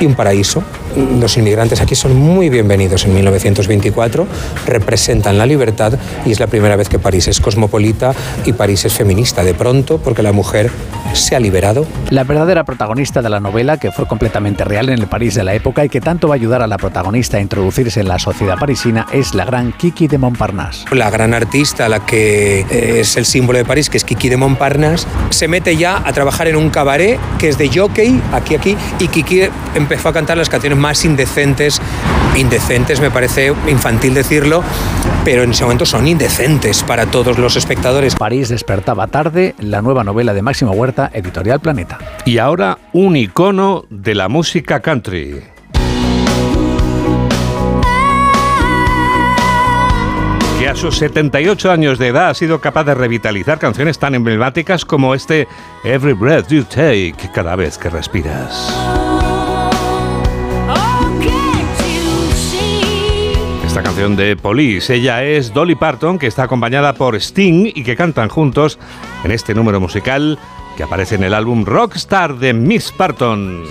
[0.00, 0.62] y un paraíso.
[0.96, 4.26] Los inmigrantes aquí son muy bienvenidos en 1924,
[4.66, 8.14] representan la libertad y es la primera vez que París es cosmopolita
[8.44, 10.70] y París es feminista de pronto porque la mujer
[11.14, 11.86] se ha liberado.
[12.10, 15.54] La verdadera protagonista de la novela, que fue completamente real en el París de la
[15.54, 18.56] época y que tanto va a ayudar a la protagonista a introducirse en la sociedad
[18.58, 20.84] parisina, es la gran Kiki de Montparnasse.
[20.92, 25.06] La gran artista, la que es el símbolo de París, que es Kiki de Montparnasse,
[25.30, 29.08] se mete ya a trabajar en un cabaret que es de jockey, aquí, aquí, y
[29.08, 29.42] Kiki
[29.74, 31.80] empezó a cantar las canciones más indecentes,
[32.36, 34.62] indecentes me parece infantil decirlo,
[35.24, 38.16] pero en ese momento son indecentes para todos los espectadores.
[38.16, 41.96] París despertaba tarde, la nueva novela de Máximo Huerta, editorial Planeta.
[42.26, 45.40] Y ahora un icono de la música country.
[50.58, 54.84] que a sus 78 años de edad ha sido capaz de revitalizar canciones tan emblemáticas
[54.84, 55.48] como este
[55.82, 59.13] Every Breath You Take, cada vez que respiras.
[63.74, 67.96] Esta canción de Police, ella es Dolly Parton, que está acompañada por Sting y que
[67.96, 68.78] cantan juntos
[69.24, 70.38] en este número musical
[70.76, 73.64] que aparece en el álbum Rockstar de Miss Parton.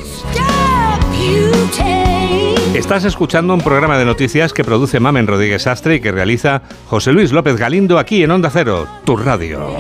[2.74, 7.14] Estás escuchando un programa de noticias que produce Mamen Rodríguez Astre y que realiza José
[7.14, 9.78] Luis López Galindo aquí en Onda Cero, tu radio.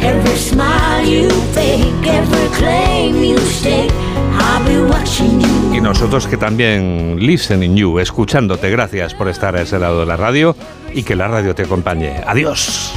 [0.00, 3.92] Every smile you fake, every claim you stake,
[4.36, 8.70] I'll be watching you Y nosotros que también listening you, escuchándote.
[8.70, 10.54] Gracias por estar a ese lado de la radio
[10.92, 12.20] y que la radio te acompañe.
[12.26, 12.92] Adiós.